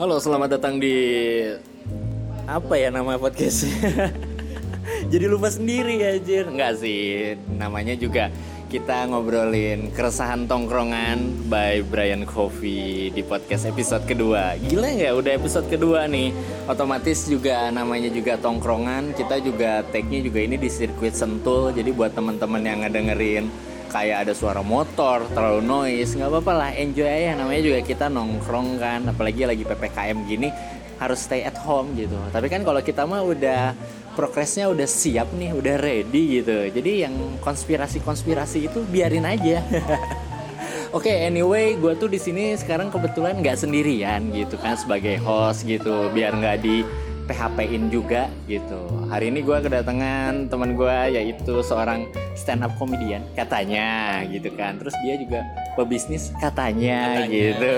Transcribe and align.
Halo, 0.00 0.16
selamat 0.16 0.56
datang 0.56 0.80
di 0.80 0.96
apa 2.48 2.72
ya 2.72 2.88
nama 2.88 3.20
podcastnya? 3.20 4.08
Jadi 5.12 5.24
lupa 5.28 5.52
sendiri 5.52 6.00
ya, 6.00 6.16
Jir. 6.16 6.48
Enggak 6.48 6.80
sih, 6.80 7.36
namanya 7.60 7.92
juga 8.00 8.32
kita 8.72 9.12
ngobrolin 9.12 9.92
keresahan 9.92 10.48
tongkrongan 10.48 11.52
by 11.52 11.84
Brian 11.84 12.24
Coffee 12.24 13.12
di 13.12 13.20
podcast 13.20 13.68
episode 13.68 14.08
kedua. 14.08 14.56
Gila 14.72 14.88
ya, 14.88 15.12
udah 15.12 15.36
episode 15.36 15.68
kedua 15.68 16.08
nih. 16.08 16.32
Otomatis 16.64 17.28
juga 17.28 17.68
namanya 17.68 18.08
juga 18.08 18.40
tongkrongan. 18.40 19.12
Kita 19.12 19.36
juga 19.44 19.84
tag-nya 19.84 20.24
juga 20.24 20.40
ini 20.40 20.56
di 20.56 20.72
sirkuit 20.72 21.12
Sentul. 21.12 21.76
Jadi 21.76 21.92
buat 21.92 22.16
teman-teman 22.16 22.64
yang 22.64 22.88
ngedengerin 22.88 23.52
kayak 23.90 24.24
ada 24.24 24.32
suara 24.32 24.62
motor 24.62 25.26
terlalu 25.34 25.60
noise 25.66 26.14
nggak 26.14 26.30
apa-apa 26.30 26.52
lah 26.54 26.70
enjoy 26.72 27.04
aja. 27.10 27.34
Namanya 27.34 27.62
juga 27.66 27.78
kita 27.82 28.06
nongkrong 28.06 28.78
kan 28.78 29.00
apalagi 29.10 29.44
lagi 29.44 29.66
ppkm 29.66 30.18
gini 30.24 30.48
harus 31.02 31.26
stay 31.26 31.42
at 31.42 31.58
home 31.58 31.92
gitu. 31.98 32.16
Tapi 32.30 32.46
kan 32.46 32.62
kalau 32.62 32.78
kita 32.80 33.04
mah 33.04 33.26
udah 33.26 33.74
progresnya 34.14 34.70
udah 34.70 34.86
siap 34.86 35.32
nih 35.34 35.50
udah 35.56 35.76
ready 35.80 36.40
gitu. 36.40 36.70
Jadi 36.70 37.08
yang 37.08 37.14
konspirasi-konspirasi 37.42 38.70
itu 38.70 38.80
biarin 38.88 39.26
aja. 39.26 39.60
Oke, 40.90 41.06
okay, 41.06 41.30
anyway, 41.30 41.78
gue 41.78 41.94
tuh 41.94 42.10
di 42.10 42.18
sini 42.18 42.58
sekarang 42.58 42.90
kebetulan 42.90 43.38
nggak 43.38 43.62
sendirian 43.62 44.26
gitu 44.34 44.58
kan 44.58 44.74
sebagai 44.74 45.22
host 45.22 45.62
gitu, 45.62 46.10
biar 46.10 46.34
nggak 46.34 46.66
di 46.66 46.82
PHP-in 47.30 47.94
juga 47.94 48.26
gitu. 48.50 49.06
Hari 49.06 49.30
ini 49.30 49.46
gue 49.46 49.54
kedatangan 49.54 50.50
teman 50.50 50.74
gue 50.74 50.98
yaitu 51.14 51.62
seorang 51.62 52.10
stand 52.34 52.66
up 52.66 52.74
comedian 52.74 53.22
katanya 53.38 54.20
gitu 54.26 54.50
kan. 54.58 54.82
Terus 54.82 54.98
dia 55.06 55.14
juga 55.14 55.46
pebisnis 55.78 56.34
katanya, 56.42 57.22
katanya. 57.22 57.30
gitu. 57.30 57.74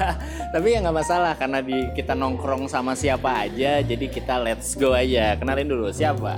Tapi 0.54 0.66
ya 0.76 0.78
nggak 0.84 0.96
masalah 1.00 1.32
karena 1.40 1.64
di 1.64 1.88
kita 1.96 2.12
nongkrong 2.12 2.68
sama 2.68 2.92
siapa 2.92 3.48
aja, 3.48 3.80
jadi 3.80 4.06
kita 4.12 4.36
let's 4.44 4.76
go 4.76 4.92
aja. 4.92 5.32
Kenalin 5.40 5.72
dulu 5.72 5.88
siapa? 5.88 6.36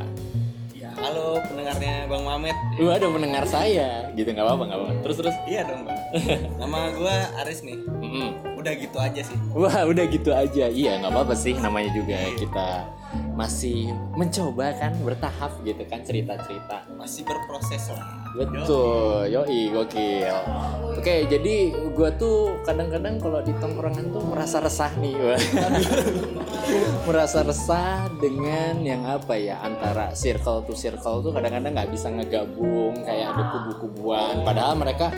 Halo 0.99 1.41
pendengarnya 1.49 2.05
Bang 2.05 2.25
Mamet. 2.29 2.57
Lu 2.77 2.93
ada 2.93 3.09
pendengar 3.09 3.45
saya, 3.49 4.13
gitu 4.13 4.29
nggak 4.29 4.45
apa-apa 4.45 4.63
nggak 4.69 4.79
apa-apa. 4.79 4.95
Terus 5.01 5.17
terus. 5.25 5.37
Iya 5.49 5.61
dong 5.65 5.89
bang. 5.89 5.99
Nama 6.61 6.79
gue 6.93 7.17
Aris 7.45 7.61
nih. 7.65 7.79
Mm 7.81 8.11
-hmm. 8.13 8.29
Udah 8.61 8.73
gitu 8.77 8.99
aja 9.01 9.21
sih. 9.25 9.37
Wah 9.57 9.89
udah 9.89 10.05
gitu 10.05 10.31
aja. 10.37 10.65
Iya 10.69 11.01
nggak 11.01 11.13
apa-apa 11.17 11.35
sih. 11.35 11.57
Namanya 11.57 11.91
juga 11.97 12.19
kita 12.37 12.69
masih 13.33 13.93
mencoba 14.13 14.77
kan 14.77 14.93
bertahap 15.01 15.57
gitu 15.65 15.81
kan 15.89 16.05
cerita-cerita. 16.05 16.85
Masih 17.01 17.25
berproses 17.25 17.89
lah. 17.89 18.22
Betul, 18.33 19.29
yoi 19.29 19.69
gokil. 19.69 20.37
Oke, 20.97 21.29
jadi 21.29 21.57
gue 21.73 22.11
tuh 22.17 22.57
kadang-kadang 22.65 23.21
kalau 23.21 23.45
di 23.45 23.53
tongkrongan 23.61 24.09
tuh 24.09 24.25
merasa 24.25 24.65
resah 24.65 24.93
nih, 24.97 25.13
merasa 27.09 27.45
resah 27.45 28.09
dengan 28.17 28.81
yang 28.81 29.05
apa 29.05 29.37
ya 29.37 29.61
antara 29.61 30.17
circle 30.17 30.65
to 30.65 30.73
circle 30.73 31.21
tuh 31.21 31.33
kadang-kadang 31.37 31.77
nggak 31.77 31.91
bisa 31.93 32.09
ngegabung 32.09 33.05
kayak 33.05 33.37
ada 33.37 33.43
kubu-kubuan. 33.53 34.41
Padahal 34.47 34.81
mereka 34.81 35.13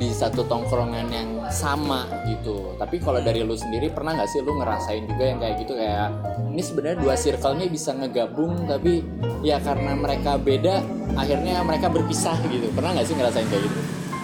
di 0.00 0.08
satu 0.16 0.48
tongkrongan 0.48 1.12
yang 1.12 1.30
sama 1.52 2.08
gitu. 2.24 2.72
Tapi 2.80 2.96
kalau 3.04 3.20
dari 3.20 3.44
lu 3.44 3.52
sendiri 3.52 3.92
pernah 3.92 4.16
nggak 4.16 4.28
sih 4.32 4.40
lu 4.40 4.56
ngerasain 4.56 5.04
juga 5.04 5.24
yang 5.28 5.38
kayak 5.44 5.54
gitu 5.60 5.76
kayak 5.76 6.08
ini 6.48 6.62
sebenarnya 6.64 6.98
dua 7.04 7.14
circle-nya 7.20 7.68
bisa 7.68 7.92
ngegabung 7.92 8.64
tapi 8.64 9.04
ya 9.44 9.60
karena 9.60 9.92
mereka 9.92 10.40
beda 10.40 10.80
akhirnya 11.20 11.60
mereka 11.60 11.92
berpisah 11.92 12.40
gitu. 12.48 12.72
Pernah 12.72 12.96
nggak 12.96 13.06
sih 13.06 13.14
ngerasain 13.20 13.46
kayak 13.52 13.62
gitu? 13.68 13.80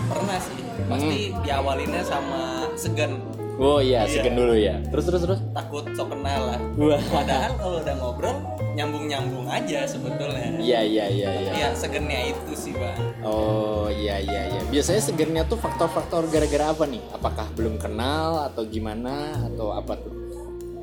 Pernah 0.08 0.38
sih. 0.40 0.60
Pasti 0.88 1.18
hmm. 1.28 1.44
diawalinnya 1.44 2.02
sama 2.08 2.72
segan 2.72 3.20
Oh 3.56 3.80
iya, 3.80 4.04
iya. 4.04 4.12
segan 4.20 4.36
dulu 4.36 4.52
ya. 4.52 4.76
Terus 4.92 5.04
terus 5.08 5.20
terus. 5.24 5.40
Takut 5.56 5.84
sok 5.96 6.12
kenal 6.12 6.40
lah. 6.52 6.60
Wah. 6.76 7.00
Padahal 7.08 7.52
kalau 7.56 7.76
udah 7.80 7.94
ngobrol 7.96 8.36
nyambung 8.76 9.04
nyambung 9.08 9.48
aja 9.48 9.88
sebetulnya. 9.88 10.60
Iya 10.60 10.80
iya 10.84 11.04
iya. 11.08 11.28
Iya 11.32 11.52
ya, 11.56 11.68
segennya 11.72 12.36
itu 12.36 12.52
sih 12.52 12.76
bang. 12.76 13.00
Oh 13.24 13.88
iya 13.88 14.20
iya 14.20 14.52
iya. 14.52 14.60
Biasanya 14.68 15.00
segennya 15.00 15.42
tuh 15.48 15.56
faktor-faktor 15.56 16.28
gara-gara 16.28 16.76
apa 16.76 16.84
nih? 16.84 17.00
Apakah 17.16 17.48
belum 17.56 17.80
kenal 17.80 18.44
atau 18.52 18.68
gimana 18.68 19.32
atau 19.48 19.72
apa 19.72 20.04
tuh? 20.04 20.12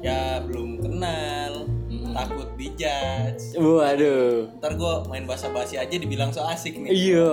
Ya 0.02 0.42
belum 0.42 0.82
kenal. 0.82 1.70
Hmm. 1.94 2.10
Takut 2.10 2.50
dijudge 2.58 3.54
Waduh 3.54 4.50
Ntar 4.58 4.74
gue 4.82 4.94
main 5.14 5.30
bahasa 5.30 5.54
basi 5.54 5.78
aja 5.78 5.94
dibilang 5.94 6.34
so 6.34 6.42
asik 6.42 6.82
nih 6.82 6.90
Iya 6.90 7.30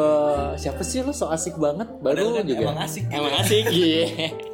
Siapa 0.60 0.84
sih 0.84 1.00
lo 1.00 1.16
so 1.16 1.32
asik 1.32 1.56
banget 1.56 1.88
Baru 2.04 2.36
kan 2.36 2.44
juga 2.44 2.68
Emang 2.68 2.80
asik 2.84 3.08
gitu. 3.08 3.16
Emang 3.16 3.34
asik 3.40 3.64
Iya 3.72 4.04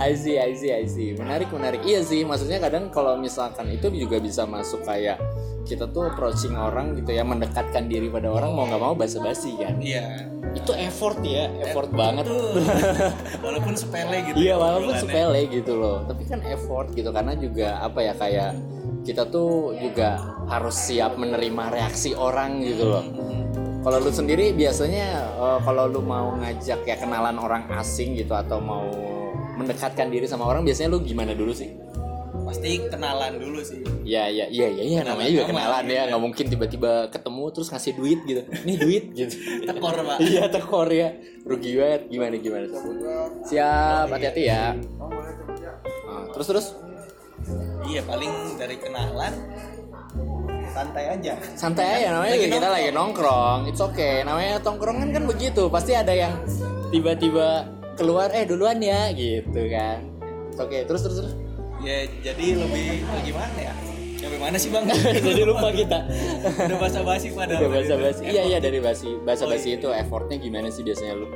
I 0.00 0.16
see, 0.16 0.40
I 0.40 0.56
see, 0.56 0.72
I 0.72 0.88
see. 0.88 1.12
Menarik, 1.12 1.52
menarik. 1.52 1.84
Iya 1.84 2.00
sih, 2.00 2.24
maksudnya 2.24 2.56
kadang 2.56 2.88
kalau 2.88 3.20
misalkan 3.20 3.68
itu 3.68 3.92
juga 3.92 4.16
bisa 4.16 4.48
masuk 4.48 4.80
kayak 4.88 5.20
kita 5.68 5.84
tuh 5.92 6.08
approaching 6.08 6.56
orang 6.56 6.96
gitu 6.96 7.12
ya, 7.12 7.20
mendekatkan 7.20 7.84
diri 7.84 8.08
pada 8.08 8.32
orang 8.32 8.56
mau 8.56 8.64
nggak 8.64 8.80
mau 8.80 8.96
basa-basi 8.96 9.60
kan. 9.60 9.76
Iya. 9.76 10.24
Itu 10.56 10.72
effort 10.72 11.20
ya, 11.20 11.52
effort 11.68 11.92
eh, 11.92 11.96
banget. 12.00 12.24
walaupun 13.44 13.76
sepele 13.76 14.24
gitu. 14.24 14.36
Iya, 14.40 14.54
walaupun 14.56 14.94
sepele 14.96 15.40
gitu 15.52 15.72
loh. 15.76 16.08
Tapi 16.08 16.22
kan 16.24 16.40
effort 16.48 16.88
gitu 16.96 17.12
karena 17.12 17.36
juga 17.36 17.84
apa 17.84 18.00
ya 18.00 18.16
kayak 18.16 18.56
kita 19.04 19.28
tuh 19.28 19.76
juga 19.76 20.16
harus 20.48 20.80
siap 20.80 21.20
menerima 21.20 21.76
reaksi 21.76 22.16
orang 22.16 22.64
gitu 22.64 22.88
loh. 22.88 23.04
Kalau 23.84 23.96
lu 24.00 24.12
sendiri 24.12 24.56
biasanya 24.56 25.28
uh, 25.36 25.60
kalau 25.60 25.88
lu 25.88 26.00
mau 26.00 26.36
ngajak 26.40 26.88
ya 26.88 26.96
kenalan 26.96 27.36
orang 27.36 27.68
asing 27.76 28.16
gitu 28.16 28.36
atau 28.36 28.60
mau 28.60 28.88
mendekatkan 29.60 30.08
diri 30.08 30.24
sama 30.24 30.48
orang 30.48 30.64
biasanya 30.64 30.96
lu 30.96 31.04
gimana 31.04 31.36
dulu 31.36 31.52
sih? 31.52 31.76
Pasti 32.48 32.82
kenalan 32.90 33.38
dulu 33.38 33.60
sih. 33.62 33.84
Iya 34.02 34.26
iya 34.26 34.46
iya 34.50 34.66
iya 34.72 34.82
ya, 34.82 35.00
namanya 35.06 35.30
juga 35.30 35.44
kenalan 35.54 35.84
ya, 35.86 36.02
nggak 36.10 36.22
mungkin 36.22 36.44
tiba-tiba 36.50 37.06
ketemu 37.12 37.44
terus 37.54 37.68
ngasih 37.70 37.92
duit 37.94 38.20
gitu. 38.26 38.42
Nih 38.66 38.76
duit 38.80 39.04
gitu. 39.14 39.34
tekor 39.68 39.94
pak. 40.02 40.18
Iya 40.18 40.44
tekor 40.50 40.88
ya. 40.90 41.14
Rugi 41.46 41.78
banget 41.78 42.02
gimana 42.10 42.34
gimana. 42.40 42.66
Siap 43.46 44.10
hati-hati 44.10 44.42
ya. 44.48 44.74
Nah, 44.74 46.24
terus 46.34 46.46
terus. 46.48 46.66
Iya 47.86 48.02
paling 48.02 48.58
dari 48.58 48.76
kenalan 48.76 49.32
santai 50.70 51.04
aja 51.18 51.34
santai 51.58 51.86
aja 51.98 52.14
namanya 52.14 52.32
lagi 52.38 52.46
kita 52.46 52.68
lagi 52.70 52.88
nongkrong 52.94 53.66
it's 53.66 53.82
okay 53.82 54.22
namanya 54.22 54.62
tongkrongan 54.62 55.10
kan 55.10 55.26
begitu 55.26 55.66
pasti 55.66 55.98
ada 55.98 56.14
yang 56.14 56.30
tiba-tiba 56.94 57.66
keluar 58.00 58.32
eh 58.32 58.48
duluan 58.48 58.80
ya 58.80 59.12
gitu 59.12 59.60
kan 59.68 60.00
oke 60.56 60.78
terus 60.88 61.04
terus 61.04 61.16
terus 61.20 61.32
ya 61.84 62.08
jadi 62.24 62.56
lebih 62.56 63.04
gimana 63.28 63.58
ya 63.60 63.74
Sampai 64.20 64.36
mana 64.36 64.60
sih 64.60 64.68
bang? 64.68 64.84
Jadi 65.32 65.48
lupa 65.48 65.72
kita. 65.72 66.04
Udah 66.68 66.76
basa 66.76 67.00
basi 67.00 67.32
pada. 67.32 67.56
Udah 67.56 67.72
basa 67.72 67.96
basi. 67.96 68.20
Iya 68.28 68.52
iya 68.52 68.58
dari 68.60 68.76
basi. 68.76 69.16
Basa 69.24 69.48
basi 69.48 69.72
oh, 69.72 69.72
iya. 69.72 69.80
itu 69.80 69.88
effortnya 69.96 70.36
gimana 70.36 70.68
sih 70.68 70.84
biasanya 70.84 71.24
lu? 71.24 71.26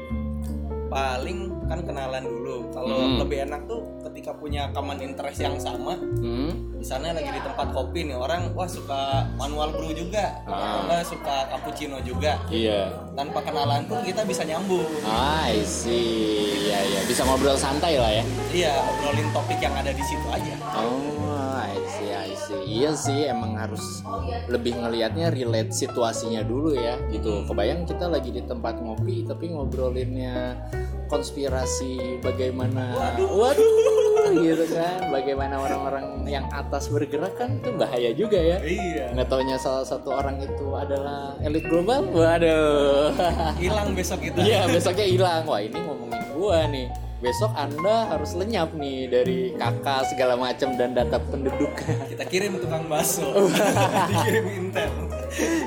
Paling 0.92 1.53
kan 1.68 1.80
kenalan 1.84 2.24
dulu. 2.24 2.68
Kalau 2.72 2.96
hmm. 2.96 3.18
lebih 3.24 3.38
enak 3.48 3.66
tuh 3.66 3.82
ketika 4.10 4.36
punya 4.36 4.70
common 4.72 5.00
interest 5.00 5.38
yang 5.40 5.56
sama. 5.58 5.96
Hmm. 5.96 6.74
Misalnya 6.76 7.16
lagi 7.16 7.30
di 7.32 7.40
tempat 7.40 7.72
kopi 7.72 8.04
nih 8.08 8.16
orang 8.16 8.52
wah 8.52 8.68
suka 8.68 9.24
manual 9.40 9.72
brew 9.72 9.96
juga, 9.96 10.44
ah. 10.44 11.00
suka 11.00 11.48
cappuccino 11.48 11.96
juga. 12.04 12.36
Iya. 12.52 12.92
Tanpa 13.16 13.40
kenalan 13.40 13.88
pun 13.88 14.04
kita 14.04 14.22
bisa 14.28 14.44
nyambung. 14.44 14.84
Ah, 15.08 15.48
I 15.48 15.64
see. 15.64 16.68
Iya 16.68 16.78
iya, 16.84 17.00
bisa 17.08 17.24
ngobrol 17.24 17.56
santai 17.56 17.96
lah 17.96 18.12
ya. 18.12 18.24
Iya, 18.52 18.72
ngobrolin 18.84 19.28
topik 19.32 19.58
yang 19.60 19.72
ada 19.76 19.92
di 19.92 20.04
situ 20.04 20.26
aja. 20.28 20.54
Oh, 20.76 21.43
I 21.64 21.80
see, 21.88 22.12
I 22.12 22.32
see. 22.36 22.60
Iya 22.68 22.92
sih, 22.92 23.24
emang 23.24 23.56
harus 23.56 24.04
lebih 24.52 24.76
ngelihatnya 24.76 25.32
relate 25.32 25.72
situasinya 25.72 26.44
dulu 26.44 26.76
ya, 26.76 27.00
gitu. 27.08 27.48
Kebayang 27.48 27.88
kita 27.88 28.12
lagi 28.12 28.28
di 28.28 28.44
tempat 28.44 28.84
ngopi 28.84 29.24
tapi 29.24 29.48
ngobrolinnya 29.56 30.60
konspirasi 31.08 32.20
bagaimana 32.24 32.96
waduh, 32.96 33.30
waduh 33.32 34.32
gitu 34.36 34.64
kan. 34.72 35.08
Bagaimana 35.12 35.60
orang-orang 35.60 36.24
yang 36.28 36.48
atas 36.52 36.88
bergerak 36.88 37.36
kan 37.36 37.60
itu 37.60 37.70
bahaya 37.76 38.10
juga 38.16 38.40
ya. 38.40 38.58
Iya. 38.60 39.12
Nggak 39.16 39.28
taunya 39.28 39.56
salah 39.60 39.84
satu 39.84 40.12
orang 40.16 40.40
itu 40.40 40.66
adalah 40.76 41.36
elit 41.44 41.64
global? 41.68 42.04
Waduh. 42.08 43.12
Hilang 43.60 43.92
besok 43.96 44.20
itu 44.24 44.38
iya 44.40 44.68
besoknya 44.68 45.06
hilang. 45.06 45.42
Wah 45.48 45.60
ini 45.60 45.78
ngomongin 45.80 46.22
gua 46.34 46.66
nih 46.68 46.88
besok 47.22 47.52
anda 47.54 48.10
harus 48.10 48.34
lenyap 48.34 48.74
nih 48.74 49.06
dari 49.06 49.38
kakak 49.54 50.10
segala 50.10 50.34
macam 50.34 50.74
dan 50.74 50.92
data 50.92 51.16
penduduk. 51.22 51.70
Kita 52.10 52.24
kirim 52.26 52.58
tukang 52.58 52.90
bakso. 52.90 53.30
Dikirim 54.10 54.44
intel. 54.50 54.90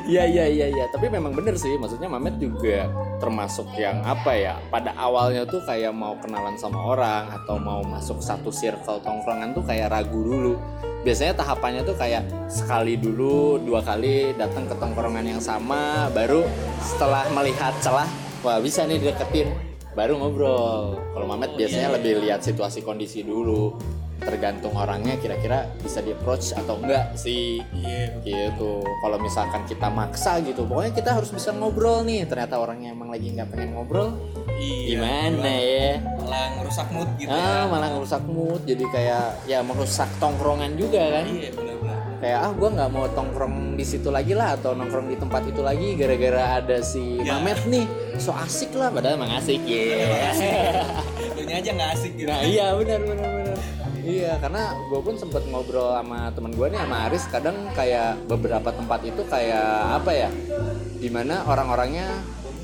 Iya 0.07 0.23
iya 0.27 0.45
iya 0.47 0.67
iya. 0.71 0.85
Tapi 0.91 1.07
memang 1.07 1.35
bener 1.35 1.55
sih 1.55 1.75
maksudnya 1.79 2.07
Mamet 2.11 2.39
juga 2.39 2.87
termasuk 3.17 3.67
yang 3.75 3.99
apa 4.05 4.31
ya 4.35 4.53
pada 4.69 4.93
awalnya 4.95 5.43
tuh 5.49 5.59
kayak 5.65 5.91
mau 5.91 6.15
kenalan 6.19 6.55
sama 6.55 6.79
orang 6.83 7.31
atau 7.33 7.57
mau 7.57 7.81
masuk 7.83 8.21
satu 8.21 8.53
circle 8.53 9.01
tongkrongan 9.01 9.55
tuh 9.55 9.63
kayak 9.63 9.91
ragu 9.91 10.19
dulu. 10.19 10.55
Biasanya 11.03 11.39
tahapannya 11.39 11.87
tuh 11.87 11.95
kayak 11.95 12.27
sekali 12.51 12.99
dulu 12.99 13.61
dua 13.63 13.79
kali 13.79 14.35
datang 14.35 14.67
ke 14.67 14.75
tongkrongan 14.75 15.23
yang 15.23 15.39
sama 15.39 16.11
baru 16.11 16.43
setelah 16.83 17.23
melihat 17.31 17.71
celah 17.79 18.09
wah 18.43 18.59
bisa 18.59 18.83
nih 18.83 18.99
deketin 18.99 19.76
baru 19.97 20.13
ngobrol. 20.15 21.01
Kalau 21.09 21.25
Mamet 21.25 21.57
biasanya 21.57 21.89
lebih 21.91 22.21
lihat 22.21 22.39
situasi 22.39 22.79
kondisi 22.79 23.25
dulu. 23.25 23.73
tergantung 24.17 24.73
orangnya 24.73 25.13
kira-kira 25.15 25.69
bisa 25.79 26.01
di 26.01 26.09
approach 26.09 26.49
atau 26.51 26.81
enggak 26.81 27.13
sih 27.15 27.61
Iya. 27.71 28.17
gitu 28.19 28.81
kalau 28.99 29.21
misalkan 29.21 29.61
kita 29.63 29.87
maksa 29.87 30.41
gitu 30.41 30.65
pokoknya 30.65 30.91
kita 30.91 31.09
harus 31.13 31.29
bisa 31.29 31.53
ngobrol 31.53 32.01
nih 32.01 32.25
ternyata 32.25 32.57
orangnya 32.57 32.91
emang 32.91 33.07
lagi 33.07 33.29
nggak 33.29 33.47
pengen 33.47 33.77
ngobrol 33.77 34.17
Iya. 34.51 34.83
gimana 34.89 35.47
ya 35.53 35.91
Malah 36.17 36.45
ngerusak 36.49 36.87
mood 36.91 37.09
gitu 37.15 37.29
ah 37.29 37.39
ya. 37.39 37.59
malah 37.69 37.87
ngerusak 37.93 38.23
mood 38.25 38.61
jadi 38.65 38.85
kayak 38.89 39.25
ya 39.45 39.59
merusak 39.61 40.09
tongkrongan 40.17 40.75
juga 40.75 41.03
kan 41.13 41.25
Iya 41.29 41.49
benar-benar. 41.53 41.97
kayak 42.17 42.39
ah 42.41 42.51
gue 42.51 42.69
nggak 42.73 42.89
mau 42.89 43.05
tongkrong 43.07 43.55
di 43.77 43.85
situ 43.85 44.09
lagi 44.09 44.33
lah 44.33 44.57
atau 44.57 44.73
nongkrong 44.73 45.07
di 45.07 45.15
tempat 45.15 45.45
itu 45.45 45.61
lagi 45.61 45.93
gara-gara 45.93 46.57
ada 46.57 46.81
si 46.81 47.21
Ya. 47.21 47.37
Mamet 47.37 47.63
nih 47.63 47.85
so 48.17 48.33
asik 48.33 48.73
lah 48.73 48.89
padahal 48.89 49.17
emang 49.17 49.31
asik 49.37 49.61
ya 49.69 50.33
Lu 51.37 51.41
aja 51.45 51.69
nggak 51.73 51.89
asik 51.97 52.13
gitu. 52.17 52.29
nah 52.29 52.41
iya 52.43 52.73
benar 52.75 52.99
benar 53.05 53.29
benar 53.41 53.57
iya 54.07 54.33
karena 54.41 54.63
gue 54.89 54.99
pun 55.01 55.15
sempet 55.17 55.43
ngobrol 55.49 55.93
sama 55.93 56.31
teman 56.33 56.51
gue 56.53 56.67
nih 56.73 56.79
sama 56.81 56.97
Aris 57.09 57.23
kadang 57.29 57.57
kayak 57.73 58.19
beberapa 58.25 58.69
tempat 58.73 58.99
itu 59.05 59.21
kayak 59.27 60.01
apa 60.01 60.11
ya 60.13 60.29
di 60.97 61.09
mana 61.13 61.45
orang-orangnya 61.45 62.09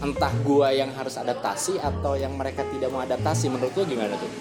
entah 0.03 0.33
gua 0.43 0.67
yang 0.75 0.91
harus 0.99 1.15
adaptasi 1.15 1.79
atau 1.79 2.19
yang 2.19 2.35
mereka 2.35 2.67
tidak 2.67 2.91
mau 2.91 2.99
adaptasi 3.07 3.47
menurut 3.47 3.71
lo 3.71 3.83
gimana 3.87 4.15
tuh 4.19 4.31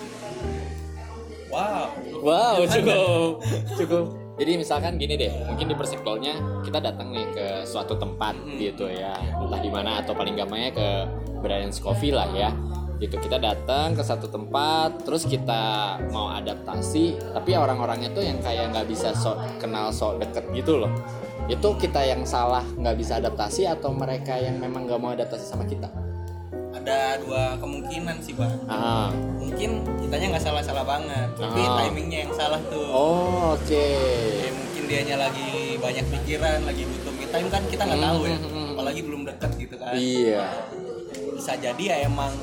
Wow. 1.53 1.93
Wow, 2.25 2.65
cukup. 2.65 3.45
cukup. 3.77 4.22
Jadi 4.41 4.53
misalkan 4.57 4.97
gini 4.97 5.15
deh, 5.21 5.33
mungkin 5.45 5.69
di 5.69 5.77
persipolnya 5.77 6.65
kita 6.65 6.81
datang 6.81 7.13
nih 7.13 7.27
ke 7.37 7.47
suatu 7.69 8.01
tempat 8.01 8.33
gitu 8.57 8.89
ya, 8.89 9.13
entah 9.37 9.61
di 9.61 9.69
mana 9.69 10.01
atau 10.01 10.17
paling 10.17 10.33
gampangnya 10.33 10.73
ke 10.73 10.89
Brian's 11.45 11.77
Coffee 11.77 12.17
lah 12.17 12.27
ya. 12.33 12.49
Gitu 12.97 13.19
kita 13.19 13.37
datang 13.37 13.93
ke 13.93 14.01
satu 14.01 14.33
tempat, 14.33 15.05
terus 15.05 15.29
kita 15.29 15.99
mau 16.15 16.33
adaptasi, 16.33 17.19
tapi 17.37 17.59
orang-orangnya 17.59 18.09
tuh 18.15 18.25
yang 18.25 18.41
kayak 18.41 18.73
nggak 18.73 18.89
bisa 18.89 19.13
sok 19.13 19.37
kenal 19.61 19.93
sok 19.93 20.25
deket 20.25 20.49
gitu 20.57 20.81
loh. 20.81 20.93
Itu 21.51 21.77
kita 21.77 22.01
yang 22.01 22.25
salah 22.25 22.65
nggak 22.65 22.97
bisa 22.97 23.21
adaptasi 23.21 23.69
atau 23.69 23.93
mereka 23.93 24.39
yang 24.41 24.57
memang 24.57 24.89
nggak 24.89 25.01
mau 25.03 25.13
adaptasi 25.13 25.45
sama 25.45 25.69
kita? 25.69 25.93
Ada 26.83 27.23
dua 27.23 27.55
kemungkinan 27.63 28.17
sih 28.19 28.35
bang. 28.35 28.59
Ah, 28.67 29.15
Mungkin 29.39 29.71
kitanya 30.03 30.35
nggak 30.35 30.43
salah-salah 30.43 30.83
banget, 30.83 31.31
tapi 31.39 31.63
Ah. 31.63 31.87
timingnya 31.87 32.27
yang 32.27 32.35
salah 32.35 32.59
tuh. 32.67 32.83
oh 32.91 33.55
oke. 33.55 33.87
Ya, 34.43 34.51
mungkin 34.51 34.83
dianya 34.91 35.17
lagi 35.23 35.79
banyak 35.79 36.03
pikiran, 36.11 36.59
lagi 36.67 36.83
butuh 36.83 37.13
me 37.15 37.27
time 37.31 37.49
kan 37.49 37.63
kita 37.71 37.83
nggak 37.87 38.03
tahu 38.03 38.21
ya. 38.27 38.35
Hmm, 38.35 38.43
hmm, 38.43 38.51
hmm. 38.51 38.71
Apalagi 38.75 39.01
belum 39.01 39.23
dekat 39.23 39.51
gitu 39.57 39.75
kan. 39.79 39.95
Iya. 39.95 40.43
Bisa 41.33 41.53
jadi 41.55 41.85
ya 41.87 41.97
emang 42.03 42.35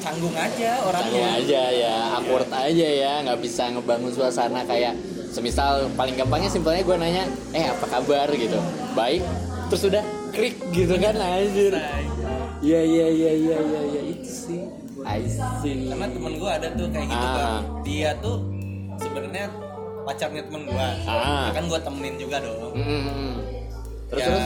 canggung 0.00 0.32
aja 0.34 0.70
orangnya. 0.80 1.12
Tanya 1.12 1.28
aja 1.38 1.62
ya, 1.70 1.94
awkward 2.16 2.48
aja 2.48 2.88
ya, 2.88 3.12
nggak 3.20 3.38
bisa 3.38 3.62
ngebangun 3.68 4.12
suasana 4.12 4.64
kayak 4.64 4.96
semisal 5.28 5.92
paling 5.92 6.16
gampangnya 6.16 6.48
simpelnya 6.48 6.80
gue 6.80 6.96
nanya, 6.96 7.24
eh 7.52 7.68
apa 7.68 7.84
kabar 7.84 8.32
gitu, 8.32 8.56
baik, 8.92 9.20
terus 9.68 9.82
udah 9.84 10.00
klik 10.32 10.56
gitu 10.70 10.96
kan 10.96 11.12
anjir. 11.16 11.76
Iya 12.60 12.80
iya 12.80 13.06
iya 13.08 13.32
iya 13.32 13.56
iya 13.58 13.80
ya, 13.90 14.02
itu 14.08 14.30
sih. 14.30 14.62
I 15.00 15.20
see. 15.24 15.86
karena 15.86 16.06
temen 16.06 16.34
gue 16.34 16.50
ada 16.50 16.68
tuh 16.70 16.86
kayak 16.88 17.06
gitu 17.06 17.26
Ah. 17.26 17.34
bang. 17.34 17.62
Dia 17.82 18.10
tuh 18.18 18.36
sebenarnya 18.96 19.44
pacarnya 20.02 20.42
temen 20.42 20.62
gue. 20.64 20.86
Ah. 21.04 21.50
kan 21.50 21.64
gue 21.64 21.78
temenin 21.78 22.14
juga 22.16 22.36
dong. 22.38 22.72
Mm-mm. 22.72 23.32
Terus 24.06 24.22
ya, 24.22 24.28
terus. 24.28 24.44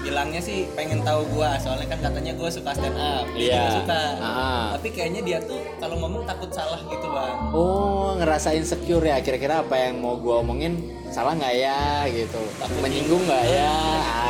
bilangnya 0.00 0.40
sih 0.40 0.64
pengen 0.72 1.02
tahu 1.02 1.28
gua 1.30 1.60
soalnya 1.60 1.84
kan 1.86 2.00
katanya 2.00 2.32
gua 2.32 2.48
suka 2.48 2.72
stand 2.72 2.96
up 2.96 3.28
dia 3.30 3.52
Iya. 3.52 3.60
juga 3.60 3.72
suka 3.76 4.00
Ah. 4.16 4.66
tapi 4.72 4.88
kayaknya 4.90 5.20
dia 5.20 5.38
tuh 5.42 5.60
kalau 5.76 5.96
ngomong 5.98 6.24
takut 6.24 6.48
salah 6.48 6.80
gitu 6.80 7.04
bang 7.04 7.36
Oh 7.52 8.16
ngerasa 8.16 8.56
insecure 8.56 9.02
ya 9.02 9.20
kira-kira 9.20 9.60
apa 9.60 9.76
yang 9.76 10.00
mau 10.00 10.16
gue 10.16 10.32
omongin 10.34 10.80
salah 11.06 11.36
nggak 11.36 11.52
ya 11.54 11.80
gitu 12.08 12.40
menyinggung 12.78 13.20
nggak 13.22 13.44
ya 13.46 13.76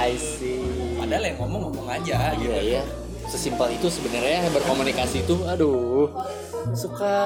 I 0.03 0.19
see 0.19 0.70
padahal 1.11 1.27
yang 1.27 1.43
ngomong 1.43 1.61
ngomong 1.67 1.89
aja 1.91 2.39
gitu 2.39 2.55
Iya 2.55 2.61
ya, 2.63 2.83
sesimpel 3.27 3.75
itu 3.75 3.91
sebenarnya 3.91 4.47
berkomunikasi 4.55 5.27
itu, 5.27 5.43
aduh, 5.43 6.07
suka 6.71 7.19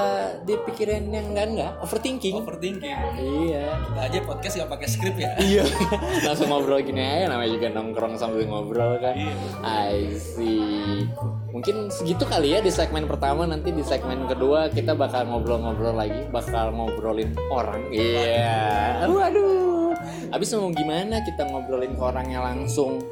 dipikirin 0.49 1.13
yang 1.13 1.37
enggak 1.37 1.53
enggak, 1.53 1.73
overthinking. 1.85 2.41
overthinking 2.41 2.97
Iya. 3.21 3.77
Kita 3.77 4.01
aja 4.09 4.19
podcast 4.25 4.55
gak 4.57 4.73
pakai 4.73 4.89
skrip 4.89 5.21
ya 5.21 5.37
Iya. 5.37 5.69
Langsung 6.25 6.49
ngobrol 6.49 6.81
gini 6.81 7.05
aja, 7.05 7.29
namanya 7.29 7.61
juga 7.61 7.69
nongkrong 7.77 8.17
sambil 8.17 8.49
ngobrol 8.49 8.97
kan. 9.05 9.21
Iya. 9.21 9.37
I 9.61 10.17
see. 10.17 11.05
Mungkin 11.53 11.93
segitu 11.93 12.25
kali 12.25 12.57
ya 12.57 12.65
di 12.65 12.73
segmen 12.73 13.05
pertama, 13.05 13.45
nanti 13.45 13.69
di 13.69 13.85
segmen 13.85 14.25
kedua 14.25 14.73
kita 14.73 14.97
bakal 14.97 15.29
ngobrol-ngobrol 15.29 15.93
lagi, 15.93 16.25
bakal 16.33 16.73
ngobrolin 16.73 17.37
orang. 17.53 17.85
Iya. 17.93 19.05
Aduh, 19.05 19.21
aduh. 19.21 19.93
Abis 20.33 20.57
mau 20.57 20.73
gimana 20.73 21.21
kita 21.21 21.45
ngobrolin 21.53 21.93
ke 21.93 22.01
orangnya 22.01 22.41
langsung 22.41 23.05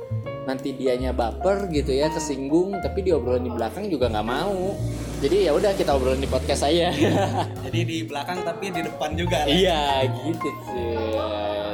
nanti 0.43 0.75
dianya 0.75 1.15
baper 1.15 1.71
gitu 1.71 1.95
ya 1.95 2.11
kesinggung 2.11 2.75
tapi 2.83 3.07
diobrolin 3.07 3.47
di 3.47 3.53
belakang 3.55 3.87
juga 3.87 4.11
nggak 4.11 4.27
mau 4.27 4.75
jadi 5.23 5.47
ya 5.47 5.51
udah 5.55 5.71
kita 5.79 5.95
obrolin 5.95 6.19
di 6.19 6.27
podcast 6.27 6.67
saya 6.67 6.91
jadi 7.67 7.81
di 7.87 7.99
belakang 8.03 8.43
tapi 8.43 8.75
di 8.75 8.83
depan 8.83 9.15
juga 9.15 9.47
lah. 9.47 9.55
Iya 9.55 9.83
gitu 10.19 10.51
sih. 10.67 10.95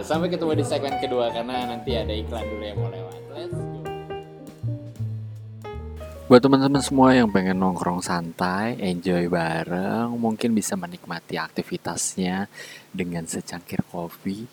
Sampai 0.05 0.29
ketemu 0.29 0.53
di 0.61 0.65
segmen 0.69 0.95
kedua 1.01 1.33
karena 1.33 1.65
nanti 1.65 1.97
ada 1.97 2.13
iklan 2.13 2.45
dulu 2.45 2.65
yang 2.65 2.79
mau 2.79 2.93
lewat. 2.93 3.21
Let's 3.33 3.57
go. 3.57 3.79
Buat 6.29 6.45
teman-teman 6.45 6.85
semua 6.85 7.17
yang 7.17 7.33
pengen 7.33 7.57
nongkrong 7.57 8.05
santai, 8.05 8.77
enjoy 8.85 9.33
bareng, 9.33 10.13
mungkin 10.13 10.53
bisa 10.53 10.77
menikmati 10.77 11.41
aktivitasnya 11.41 12.53
dengan 12.93 13.25
secangkir 13.25 13.81
kopi, 13.89 14.45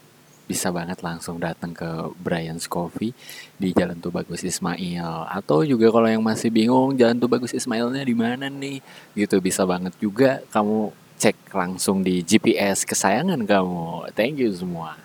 bisa 0.45 0.69
banget 0.69 1.01
langsung 1.01 1.41
datang 1.41 1.73
ke 1.73 2.13
Brian's 2.21 2.69
Coffee 2.69 3.11
di 3.57 3.73
Jalan 3.73 3.97
Tubagus 3.97 4.45
Ismail 4.45 5.25
atau 5.29 5.65
juga 5.65 5.89
kalau 5.89 6.05
yang 6.05 6.21
masih 6.21 6.53
bingung 6.53 6.93
Jalan 6.93 7.17
Tubagus 7.17 7.51
Ismailnya 7.51 8.05
di 8.05 8.15
mana 8.15 8.45
nih 8.47 8.79
gitu 9.17 9.41
bisa 9.41 9.65
banget 9.65 9.97
juga 9.97 10.45
kamu 10.53 10.93
cek 11.17 11.51
langsung 11.51 12.05
di 12.05 12.21
GPS 12.21 12.85
kesayangan 12.85 13.41
kamu 13.43 14.13
thank 14.13 14.37
you 14.37 14.53
semua 14.53 14.95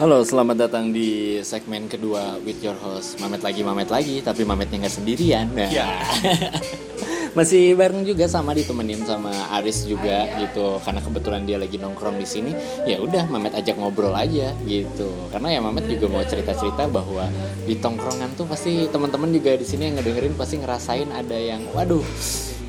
Halo, 0.00 0.24
selamat 0.24 0.66
datang 0.66 0.90
di 0.90 1.38
segmen 1.46 1.86
kedua 1.86 2.40
with 2.42 2.58
your 2.64 2.74
host 2.80 3.20
Mamet 3.22 3.44
lagi, 3.44 3.62
Mamet 3.62 3.86
lagi, 3.86 4.18
tapi 4.18 4.42
Mametnya 4.42 4.82
nggak 4.82 4.96
sendirian. 4.98 5.46
Nah. 5.54 5.68
Iya. 5.68 5.86
Masih 7.32 7.72
bareng 7.72 8.04
juga 8.04 8.28
sama 8.28 8.52
ditemenin 8.52 9.08
sama 9.08 9.32
Aris 9.56 9.88
juga 9.88 10.28
gitu, 10.36 10.76
karena 10.84 11.00
kebetulan 11.00 11.42
dia 11.48 11.56
lagi 11.56 11.80
nongkrong 11.80 12.20
di 12.20 12.28
sini. 12.28 12.52
Ya 12.84 13.00
udah, 13.00 13.24
Mamet 13.32 13.56
ajak 13.56 13.80
ngobrol 13.80 14.12
aja 14.12 14.52
gitu. 14.68 15.08
Karena 15.32 15.48
ya 15.56 15.64
Mamet 15.64 15.88
juga 15.88 16.12
mau 16.12 16.20
cerita-cerita 16.20 16.92
bahwa 16.92 17.32
di 17.64 17.80
tongkrongan 17.80 18.36
tuh 18.36 18.44
pasti 18.44 18.84
teman-teman 18.92 19.32
juga 19.32 19.56
di 19.56 19.64
sini 19.64 19.88
yang 19.88 19.96
ngedengerin 19.96 20.36
pasti 20.36 20.60
ngerasain 20.60 21.08
ada 21.08 21.38
yang, 21.40 21.64
waduh, 21.72 22.04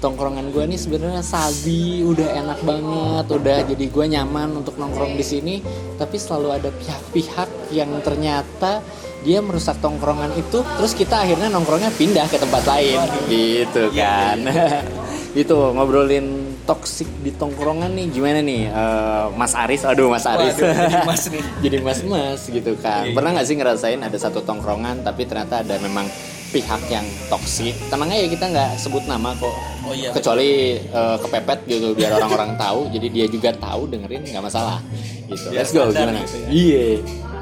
tongkrongan 0.04 0.52
gue 0.52 0.64
nih 0.68 0.76
sebenarnya 0.76 1.24
sabi, 1.24 2.04
udah 2.04 2.28
enak 2.44 2.60
banget, 2.68 3.26
udah 3.32 3.58
jadi 3.72 3.86
gue 3.88 4.06
nyaman 4.20 4.60
untuk 4.60 4.76
nongkrong 4.76 5.16
di 5.16 5.24
sini, 5.24 5.56
tapi 5.96 6.20
selalu 6.20 6.60
ada 6.60 6.70
pihak-pihak 6.76 7.72
yang 7.72 7.88
ternyata 8.04 8.84
dia 9.24 9.40
merusak 9.40 9.80
tongkrongan 9.80 10.36
itu, 10.36 10.60
terus 10.76 10.92
kita 10.92 11.24
akhirnya 11.24 11.48
nongkrongnya 11.48 11.88
pindah 11.96 12.28
ke 12.28 12.36
tempat 12.36 12.68
lain, 12.68 13.00
gitu 13.32 13.88
kan? 13.96 14.44
itu 15.48 15.56
ngobrolin 15.56 16.60
toksik 16.68 17.08
di 17.24 17.32
tongkrongan 17.32 17.96
nih 17.96 18.06
gimana 18.12 18.40
nih? 18.44 18.62
Eh, 18.68 19.26
Mas 19.40 19.56
Aris? 19.56 19.88
Aduh 19.88 20.12
Mas 20.12 20.28
Aris. 20.28 20.60
Waduh, 20.60 20.68
jadi 20.68 21.00
mas 21.08 21.24
nih. 21.32 21.44
jadi 21.64 21.78
mas-mas 21.80 22.42
gitu 22.52 22.76
kan. 22.78 23.08
Iya. 23.08 23.16
pernah 23.16 23.30
nggak 23.40 23.48
sih 23.48 23.56
ngerasain 23.56 24.00
ada 24.04 24.18
satu 24.20 24.44
tongkrongan 24.44 25.02
tapi 25.02 25.26
ternyata 25.26 25.64
ada 25.66 25.80
memang 25.82 26.06
pihak 26.54 26.86
yang 26.86 27.04
toksik 27.34 27.74
tenang 27.90 28.14
aja 28.14 28.30
kita 28.30 28.46
nggak 28.46 28.72
sebut 28.78 29.02
nama 29.10 29.34
kok 29.34 29.73
Oh 29.84 29.92
iya. 29.92 30.10
kecuali 30.10 30.50
eh, 30.80 31.18
kepepet 31.20 31.60
gitu 31.66 31.92
biar 31.92 32.16
orang-orang 32.16 32.56
tahu 32.56 32.88
jadi 32.88 33.08
dia 33.10 33.26
juga 33.28 33.50
tahu 33.54 33.88
dengerin 33.88 34.24
nggak 34.26 34.44
masalah. 34.44 34.80
Gitu. 35.26 35.48
Biar 35.50 35.60
let's 35.60 35.72
go 35.72 35.84
sadar 35.86 36.08
gimana? 36.08 36.20
gitu 36.22 36.38
ya. 36.38 36.48
iya. 36.50 36.86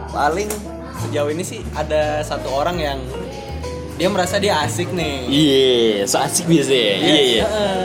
Paling 0.10 0.50
sejauh 1.02 1.30
ini 1.30 1.42
sih 1.42 1.62
ada 1.72 2.22
satu 2.22 2.50
orang 2.52 2.78
yang 2.78 3.00
dia 3.94 4.10
merasa 4.10 4.36
dia 4.36 4.58
asik 4.60 4.90
nih. 4.92 5.26
Iya 5.26 5.70
so 6.06 6.18
asik 6.18 6.46
biasa 6.46 6.72
ya 6.72 6.94
iya 6.98 7.20
iya. 7.22 7.44
heeh. 7.46 7.82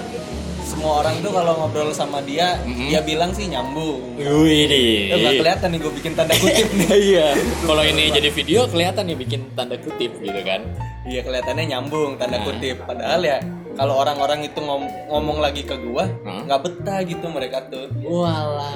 semua 0.67 0.99
orang 0.99 1.23
tuh 1.23 1.31
kalau 1.31 1.53
ngobrol 1.57 1.89
sama 1.91 2.19
dia 2.21 2.59
Mhm. 2.59 2.91
dia 2.91 3.01
bilang 3.01 3.31
sih 3.31 3.47
nyambung. 3.47 4.19
Wih 4.19 4.67
Ya 5.07 5.17
nggak 5.17 5.35
kelihatan 5.39 5.69
nih 5.71 5.79
gue 5.79 5.93
bikin 5.95 6.13
tanda 6.13 6.35
kutip 6.35 6.69
nih. 6.73 6.89
Iya. 7.13 7.29
Kalau 7.63 7.83
ini 7.83 8.05
jadi 8.11 8.29
video 8.31 8.61
kelihatan 8.67 9.05
ya 9.05 9.15
bikin 9.15 9.41
tanda 9.53 9.77
kutip 9.77 10.11
gitu 10.17 10.41
kan. 10.43 10.61
Iya 11.05 11.21
kelihatannya 11.23 11.65
nyambung 11.71 12.17
tanda 12.17 12.41
Nah. 12.41 12.45
kutip. 12.45 12.83
Padahal 12.83 13.21
ya 13.23 13.39
kalau 13.77 13.95
orang-orang 13.97 14.41
itu 14.43 14.59
ngom- 14.59 14.91
ngomong 15.07 15.39
lagi 15.39 15.63
ke 15.63 15.77
gua 15.79 16.09
Hmm? 16.25 16.49
nggak 16.49 16.61
betah 16.61 16.99
gitu 17.03 17.27
mereka 17.29 17.63
tuh. 17.67 17.87
Walah 18.01 18.73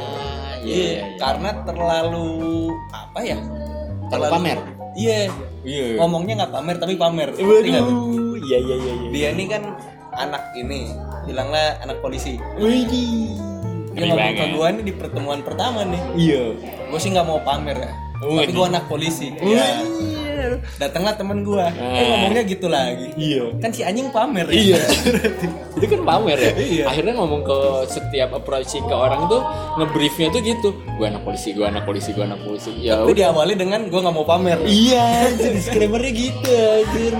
Iya, 0.61 0.77
iya 0.77 0.85
iya. 0.93 1.03
karena 1.17 1.51
terlalu 1.65 2.29
apa 2.93 3.21
ya? 3.21 3.39
Terlalu 4.07 4.33
pamer? 4.33 4.59
iya. 4.95 5.21
Iya. 5.61 5.97
Ngomongnya 5.97 6.35
nggak 6.39 6.53
pamer 6.53 6.77
tapi 6.77 6.95
pamer. 6.95 7.29
Waduh 7.33 8.37
iya 8.39 8.59
iya 8.59 8.77
iya 8.77 8.93
iya. 8.95 9.09
Dia 9.11 9.29
ini 9.33 9.45
kan 9.47 9.63
anak 10.13 10.53
ini 10.55 10.93
bilanglah 11.25 11.81
anak 11.81 12.01
polisi. 12.01 12.37
Widih. 12.55 13.37
dia 13.91 14.07
ngomong 14.07 14.33
ke 14.33 14.47
gue 14.55 14.67
nih 14.71 14.85
di 14.85 14.95
pertemuan 14.95 15.41
pertama 15.43 15.83
nih. 15.83 16.03
Iya. 16.15 16.43
Gue 16.87 16.99
sih 16.99 17.11
nggak 17.11 17.27
mau 17.27 17.41
pamer 17.41 17.77
ya. 17.77 17.93
Oh, 18.21 18.37
tapi 18.37 18.47
iya. 18.47 18.55
gue 18.55 18.67
anak 18.69 18.85
polisi. 18.87 19.27
Ya 19.35 19.65
datanglah 20.77 21.15
temen 21.15 21.41
gue 21.41 21.61
eh 21.61 21.73
Ah. 21.81 22.05
ngomongnya 22.07 22.43
gitu 22.45 22.67
lagi 22.67 23.09
iya 23.15 23.45
kan 23.57 23.71
si 23.71 23.81
anjing 23.81 24.09
pamer 24.09 24.47
ya 24.47 24.55
Iya. 24.57 24.79
itu 25.77 25.87
kan 25.87 26.01
pamer 26.03 26.37
ya. 26.37 26.53
Iya. 26.53 26.85
Akhirnya 26.87 27.15
ngomong 27.15 27.43
ke 27.43 27.59
setiap 27.89 28.31
approaching 28.33 28.83
ke 28.83 28.93
orang 28.93 29.25
tuh 29.27 29.41
ngebriefnya 29.77 30.29
tuh 30.29 30.41
gitu. 30.41 30.69
Gue 30.93 31.07
anak 31.07 31.23
polisi, 31.23 31.51
gue 31.51 31.65
anak 31.65 31.83
polisi, 31.83 32.11
gue 32.11 32.21
anak 32.21 32.41
polisi. 32.41 32.71
Ya 32.79 32.99
tapi 32.99 33.11
udah. 33.11 33.19
diawali 33.25 33.55
dengan 33.55 33.81
gue 33.87 33.97
nggak 33.97 34.13
mau 34.13 34.25
pamer 34.25 34.59
Iya, 34.63 35.07
jadi 35.35 35.55
disclaimernya 35.55 36.13
gitu 36.13 36.53
anjir. 36.53 37.15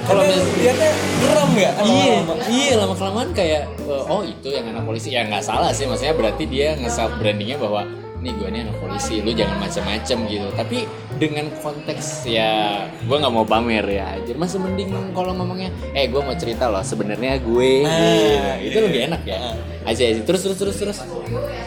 Kalau 0.00 0.22
kalau 0.22 0.22
mis- 0.26 0.56
dia 0.56 0.72
tuh 0.72 0.92
geram 1.20 1.50
ya 1.54 1.70
Iya, 1.78 2.14
iya 2.48 2.72
lama 2.74 2.94
kelamaan 2.94 3.30
kayak 3.30 3.62
eh, 3.78 4.04
oh 4.04 4.22
itu 4.22 4.48
yang 4.48 4.66
anak 4.66 4.82
polisi 4.82 5.08
ya 5.10 5.22
nggak 5.22 5.44
salah 5.44 5.70
sih 5.70 5.84
maksudnya 5.84 6.16
berarti 6.16 6.44
dia 6.44 6.74
nge-self 6.74 7.14
brandingnya 7.16 7.60
bahwa 7.60 7.84
nih 8.18 8.32
gue 8.32 8.48
nih 8.48 8.60
anak 8.64 8.76
polisi 8.78 9.20
lu 9.20 9.30
jangan 9.30 9.56
macam-macam 9.58 10.18
gitu 10.26 10.48
tapi 10.52 10.78
dengan 11.20 11.52
konteks 11.60 12.24
ya 12.24 12.88
gue 13.04 13.16
nggak 13.20 13.34
mau 13.34 13.44
pamer 13.44 13.84
ya 13.84 14.16
jadi 14.24 14.40
masih 14.40 14.56
mending 14.56 15.12
kalau 15.12 15.36
ngomongnya 15.36 15.68
eh 15.92 16.08
gue 16.08 16.20
mau 16.22 16.32
cerita 16.32 16.70
loh 16.70 16.80
sebenarnya 16.80 17.42
gue. 17.42 17.72
Nah, 17.84 18.56
gitu. 18.62 18.68
itu 18.70 18.78
iya. 18.78 18.86
lebih 18.86 19.00
enak 19.10 19.22
ya. 19.26 19.40
Aja 19.84 20.02
aja. 20.06 20.20
Terus 20.22 20.40
terus 20.46 20.58
terus 20.58 20.76
terus. 20.78 20.98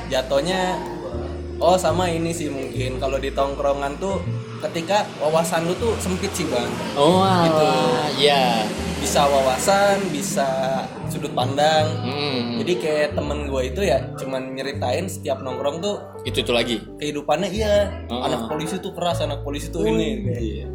Jatuhnya 0.07 0.79
oh 1.60 1.77
sama 1.77 2.10
ini 2.10 2.31
sih 2.31 2.50
mungkin. 2.50 2.98
Kalau 2.98 3.17
di 3.19 3.29
tongkrongan 3.31 4.00
tuh 4.00 4.24
ketika 4.63 5.03
wawasan 5.19 5.67
lu 5.67 5.75
tuh 5.75 5.93
sempit 6.00 6.31
sih 6.31 6.48
bang. 6.48 6.72
Oh 6.95 7.22
Gitu. 7.22 7.67
ya 8.24 8.63
bisa 9.03 9.27
wawasan 9.27 10.00
bisa 10.15 10.48
sudut 11.13 11.29
pandang 11.32 11.86
hmm, 12.01 12.58
jadi 12.58 12.74
kayak 12.75 13.10
temen 13.13 13.46
gue 13.46 13.62
itu 13.70 13.82
ya 13.86 14.01
cuman 14.17 14.58
nyeritain 14.58 15.05
setiap 15.05 15.38
nongkrong 15.39 15.77
tuh 15.77 16.01
itu 16.25 16.41
itu 16.41 16.50
lagi 16.50 16.75
kehidupannya 16.98 17.50
iya 17.50 17.75
Oh. 18.10 18.25
anak 18.25 18.50
polisi 18.50 18.77
tuh 18.77 18.91
keras 18.91 19.22
anak 19.22 19.41
polisi 19.41 19.70
tuh 19.70 19.86
ini 19.86 20.25
iya. 20.34 20.65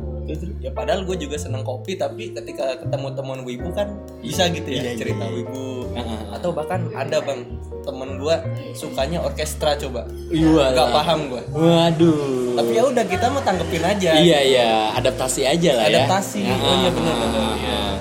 ya 0.60 0.70
padahal 0.70 1.02
gue 1.02 1.16
juga 1.16 1.34
seneng 1.34 1.64
kopi 1.64 1.96
tapi 1.96 2.30
ketika 2.30 2.76
ketemu 2.78 3.08
temen 3.12 3.38
wibu 3.42 3.72
kan 3.72 3.96
bisa 4.20 4.46
gitu 4.46 4.68
ya 4.68 4.78
Iya, 4.78 4.90
iya, 4.92 4.92
cerita 4.94 5.24
iya. 5.24 5.34
wibu 5.34 5.66
Ah, 5.88 6.04
ah. 6.04 6.20
atau 6.36 6.52
bahkan 6.52 6.84
ada 6.92 7.18
bang 7.18 7.42
temen 7.80 8.20
gue 8.20 8.36
sukanya 8.70 9.18
orkestra 9.18 9.74
coba 9.74 10.04
Iya 10.28 10.70
nggak 10.70 10.88
paham 10.92 11.18
gue 11.32 11.42
waduh 11.50 12.54
tapi 12.54 12.70
ya 12.74 12.82
udah 12.84 13.04
kita 13.04 13.26
mau 13.30 13.40
tanggepin 13.40 13.82
aja 13.82 14.10
Iya 14.14 14.38
iya, 14.44 14.68
adaptasi 14.94 15.42
aja 15.42 15.70
lah 15.74 15.86
ya. 15.86 16.04
Adaptasi. 16.04 16.42
Oh 16.44 16.74
iya, 16.76 16.90
benar, 16.90 17.14
benar. 17.16 17.42
ah. 17.56 17.94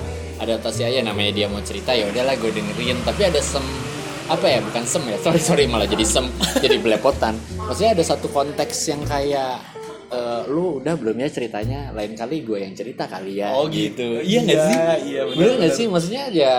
Adaptasi 0.48 0.80
aja 0.82 1.00
namanya 1.02 1.30
dia 1.30 1.46
mau 1.46 1.60
cerita 1.60 1.92
ya 1.92 2.08
udahlah 2.08 2.32
gue 2.34 2.50
dengerin. 2.50 2.96
Tapi 3.02 3.20
ada 3.22 3.38
sem 3.38 3.62
apa 4.26 4.44
ya 4.44 4.60
bukan 4.60 4.84
sem 4.84 5.00
ya 5.04 5.16
sorry 5.24 5.36
sorry 5.38 5.64
malah 5.64 5.84
jadi 5.84 6.02
sem 6.02 6.24
jadi 6.64 6.76
belepotan. 6.76 7.36
Maksudnya 7.58 7.92
ada 7.92 8.04
satu 8.06 8.26
konteks 8.26 8.76
yang 8.88 9.00
kayak 9.02 9.60
eh, 10.08 10.42
lu 10.46 10.80
udah 10.80 10.94
belum 10.94 11.16
ya 11.18 11.28
ceritanya 11.28 11.92
lain 11.92 12.12
kali 12.12 12.40
gue 12.40 12.58
yang 12.58 12.72
cerita 12.72 13.04
kali 13.04 13.38
ya 13.38 13.52
Oh, 13.52 13.68
gitu. 13.68 14.20
iya 14.20 14.40
nggak 14.40 14.56
Iya, 14.56 14.64
sih 14.64 14.76
iya, 15.06 15.20
benar, 15.22 15.36
bener 15.36 15.48
nggak 15.50 15.60
benar. 15.62 15.76
sih 15.76 15.86
maksudnya 15.86 16.24
ya 16.30 16.54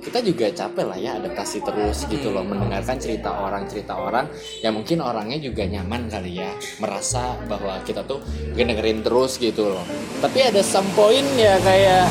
kita 0.00 0.20
juga 0.20 0.46
capek 0.50 0.84
lah 0.84 0.98
ya 0.98 1.16
adaptasi 1.16 1.60
terus 1.60 2.04
gitu 2.04 2.28
loh 2.28 2.40
mendengarkan 2.42 2.96
cerita 2.96 3.28
orang 3.30 3.64
cerita 3.64 3.92
orang 3.94 4.28
ya 4.60 4.68
mungkin 4.68 5.00
orangnya 5.00 5.36
juga 5.38 5.64
nyaman 5.64 6.08
kali 6.08 6.36
ya 6.38 6.52
merasa 6.76 7.36
bahwa 7.42 7.80
kita 7.82 8.04
tuh 8.04 8.20
dengerin 8.52 9.00
terus 9.00 9.36
gitu 9.38 9.64
loh 9.66 9.84
tapi 10.20 10.40
ada 10.42 10.60
some 10.60 10.84
point 10.92 11.24
ya 11.34 11.56
kayak 11.58 12.04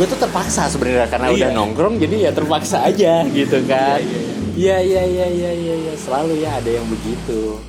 gue 0.00 0.08
tuh 0.08 0.16
terpaksa 0.16 0.64
sebenarnya 0.72 1.12
karena 1.12 1.28
Iya. 1.28 1.36
udah 1.36 1.48
nongkrong 1.52 1.94
jadi 2.00 2.16
ya 2.24 2.30
terpaksa 2.32 2.88
aja 2.88 3.20
gitu 3.28 3.60
kan. 3.68 4.00
iya 4.56 4.80
iya. 4.80 5.04
Iya 5.04 5.26
iya 5.28 5.50
iya 5.52 5.74
iya 5.76 5.92
selalu 5.92 6.40
ya 6.40 6.56
ada 6.56 6.72
yang 6.72 6.88
begitu. 6.88 7.60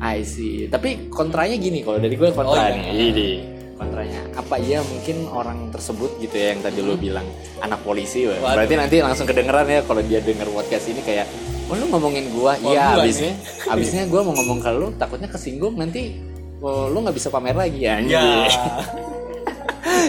I 0.00 0.24
see. 0.24 0.64
Tapi 0.66 1.12
kontranya 1.12 1.60
gini 1.60 1.84
kalau 1.84 2.00
dari 2.00 2.16
gue 2.16 2.32
kontranya 2.32 2.72
Oh, 2.72 2.96
iya. 2.96 3.04
ini. 3.12 3.30
Kontranya. 3.76 4.24
Apa 4.32 4.56
iya 4.56 4.80
mungkin 4.80 5.28
orang 5.28 5.68
tersebut 5.68 6.16
gitu 6.24 6.32
ya 6.32 6.56
yang 6.56 6.64
tadi 6.64 6.80
lu 6.80 6.96
bilang 6.96 7.28
anak 7.60 7.84
polisi. 7.84 8.24
Waduh. 8.24 8.56
berarti 8.56 8.74
nanti 8.80 8.96
langsung 9.04 9.28
kedengeran 9.28 9.68
ya 9.68 9.84
kalau 9.84 10.00
dia 10.00 10.24
denger 10.24 10.48
podcast 10.48 10.88
ini 10.88 11.04
kayak 11.04 11.28
oh 11.68 11.76
lu 11.76 11.84
ngomongin 11.92 12.32
gua? 12.32 12.56
Oh, 12.64 12.72
iya 12.72 12.96
abisnya 12.96 13.36
abisnya 13.68 14.08
gua 14.08 14.24
mau 14.24 14.32
ngomong 14.32 14.56
ke 14.56 14.70
lu 14.72 14.88
takutnya 14.96 15.28
kesinggung 15.28 15.76
nanti 15.76 16.16
oh, 16.64 16.88
lu 16.88 17.04
nggak 17.04 17.12
bisa 17.12 17.28
pamer 17.28 17.60
lagi. 17.60 17.84
Ya 17.84 18.00
ya 18.00 18.24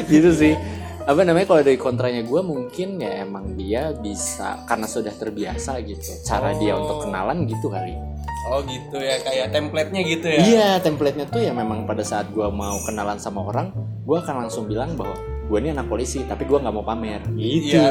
gitu 0.08 0.32
sih 0.34 0.54
apa 1.04 1.20
namanya 1.28 1.52
kalau 1.52 1.62
dari 1.62 1.76
kontranya 1.76 2.24
gue 2.24 2.42
mungkin 2.42 2.96
ya 2.96 3.28
emang 3.28 3.60
dia 3.60 3.92
bisa 3.92 4.64
karena 4.64 4.88
sudah 4.88 5.12
terbiasa 5.12 5.84
gitu 5.84 6.24
cara 6.24 6.56
dia 6.56 6.74
Oh. 6.74 6.80
untuk 6.80 6.98
kenalan 7.04 7.44
gitu 7.44 7.68
kali 7.68 7.92
oh 8.48 8.64
gitu 8.64 8.98
ya 9.04 9.20
kayak 9.20 9.52
template-nya 9.52 10.02
gitu 10.04 10.28
ya 10.32 10.40
Iya, 10.40 10.70
template-nya 10.80 11.28
tuh 11.28 11.44
ya 11.44 11.52
memang 11.52 11.84
pada 11.84 12.04
saat 12.04 12.32
gua 12.32 12.48
mau 12.48 12.76
kenalan 12.84 13.16
sama 13.16 13.40
orang, 13.44 13.72
gua 14.04 14.20
akan 14.20 14.48
langsung 14.48 14.68
bilang 14.68 14.96
bahwa 14.96 15.16
gue 15.44 15.58
ini 15.60 15.72
anak 15.72 15.88
polisi, 15.88 16.24
tapi 16.24 16.44
gua 16.44 16.60
nggak 16.60 16.76
mau 16.76 16.84
pamer. 16.84 17.24
Gitu. 17.36 17.72
Iya. 17.72 17.88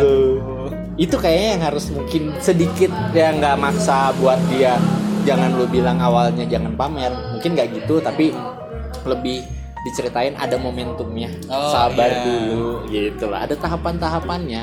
Itu 1.01 1.17
kayaknya 1.17 1.49
yang 1.57 1.63
harus 1.69 1.85
mungkin 1.89 2.37
sedikit 2.37 2.93
ya 3.13 3.33
nggak 3.33 3.57
maksa 3.57 4.13
buat 4.21 4.37
dia. 4.53 4.77
Jangan 5.25 5.57
lu 5.57 5.65
bilang 5.69 6.01
awalnya 6.01 6.45
jangan 6.45 6.77
pamer, 6.77 7.13
mungkin 7.33 7.57
nggak 7.57 7.69
gitu, 7.73 8.01
tapi 8.05 8.37
lebih 9.09 9.41
diceritain 9.87 10.35
ada 10.39 10.57
momentumnya. 10.59 11.31
Oh, 11.51 11.71
Sabar 11.71 12.11
iya. 12.11 12.23
dulu, 12.25 12.67
gitu 12.91 13.25
lah. 13.31 13.47
Ada 13.47 13.59
tahapan-tahapannya. 13.59 14.63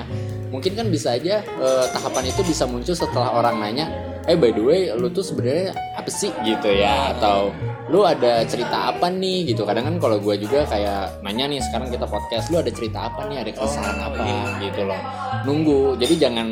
Mungkin 0.50 0.74
kan 0.74 0.88
bisa 0.90 1.14
aja 1.14 1.46
eh, 1.46 1.86
tahapan 1.94 2.32
itu 2.32 2.42
bisa 2.42 2.66
muncul 2.66 2.98
setelah 2.98 3.38
orang 3.38 3.62
nanya, 3.62 3.86
eh 4.26 4.38
by 4.38 4.54
the 4.54 4.62
way 4.62 4.82
lu 4.94 5.10
tuh 5.10 5.26
sebenarnya 5.26 5.74
apa 5.98 6.10
sih 6.10 6.30
gitu 6.46 6.70
ya 6.70 7.18
atau 7.18 7.50
lu 7.90 8.06
ada 8.06 8.46
cerita 8.46 8.94
apa 8.94 9.10
nih 9.10 9.50
gitu 9.50 9.66
kadang 9.66 9.90
kan 9.90 9.96
kalau 9.98 10.22
gue 10.22 10.38
juga 10.38 10.62
kayak 10.70 11.26
nanya 11.26 11.50
nih 11.50 11.58
sekarang 11.58 11.90
kita 11.90 12.06
podcast 12.06 12.54
lu 12.54 12.62
ada 12.62 12.70
cerita 12.70 13.10
apa 13.10 13.26
nih 13.26 13.42
ada 13.42 13.50
keresahan 13.50 13.98
Oh, 13.98 14.06
apa 14.14 14.22
iya. 14.22 14.42
gitu 14.70 14.82
loh 14.86 15.02
nunggu 15.50 15.98
jadi 15.98 16.30
jangan 16.30 16.48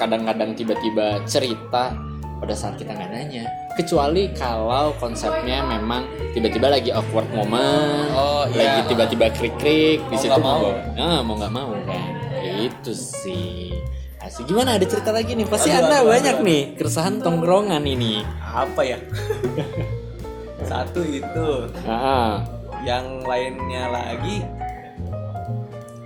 kadang-kadang 0.00 0.56
tiba-tiba 0.56 1.20
cerita 1.28 1.92
pada 2.38 2.54
saat 2.54 2.74
kita 2.74 2.90
nggak 2.90 3.10
nanya 3.10 3.44
kecuali 3.74 4.30
kalau 4.32 4.94
konsepnya 4.96 5.60
memang 5.60 6.02
tiba-tiba 6.32 6.70
lagi 6.70 6.90
awkward 6.90 7.26
moment 7.30 8.10
Oh, 8.10 8.46
iya. 8.48 8.78
lagi 8.78 8.80
tiba-tiba 8.88 9.26
krik-krik 9.30 10.00
di 10.02 10.14
Mau 10.14 10.20
situ 10.20 10.30
nggak 10.32 10.42
mau. 10.42 10.70
ah, 10.96 11.20
mau 11.20 11.34
nggak 11.36 11.52
mau 11.52 11.70
kan 11.84 12.10
itu 12.58 12.92
sih 12.92 13.74
Asik. 14.18 14.46
Gimana 14.46 14.74
ada 14.74 14.82
cerita 14.82 15.08
lagi 15.08 15.30
nih? 15.32 15.46
Pasti 15.46 15.70
Aduh, 15.70 15.78
Anda 15.80 15.96
aduh, 15.96 16.10
banyak 16.10 16.36
aduh. 16.36 16.44
nih 16.44 16.62
keresahan 16.74 17.14
tongkrongan 17.18 17.80
ini. 17.80 18.18
apa 18.42 18.82
ya 18.82 18.98
satu 20.68 21.00
itu 21.02 21.48
Ah, 21.82 22.42
yang 22.82 23.22
lainnya 23.22 23.88
lagi 23.88 24.42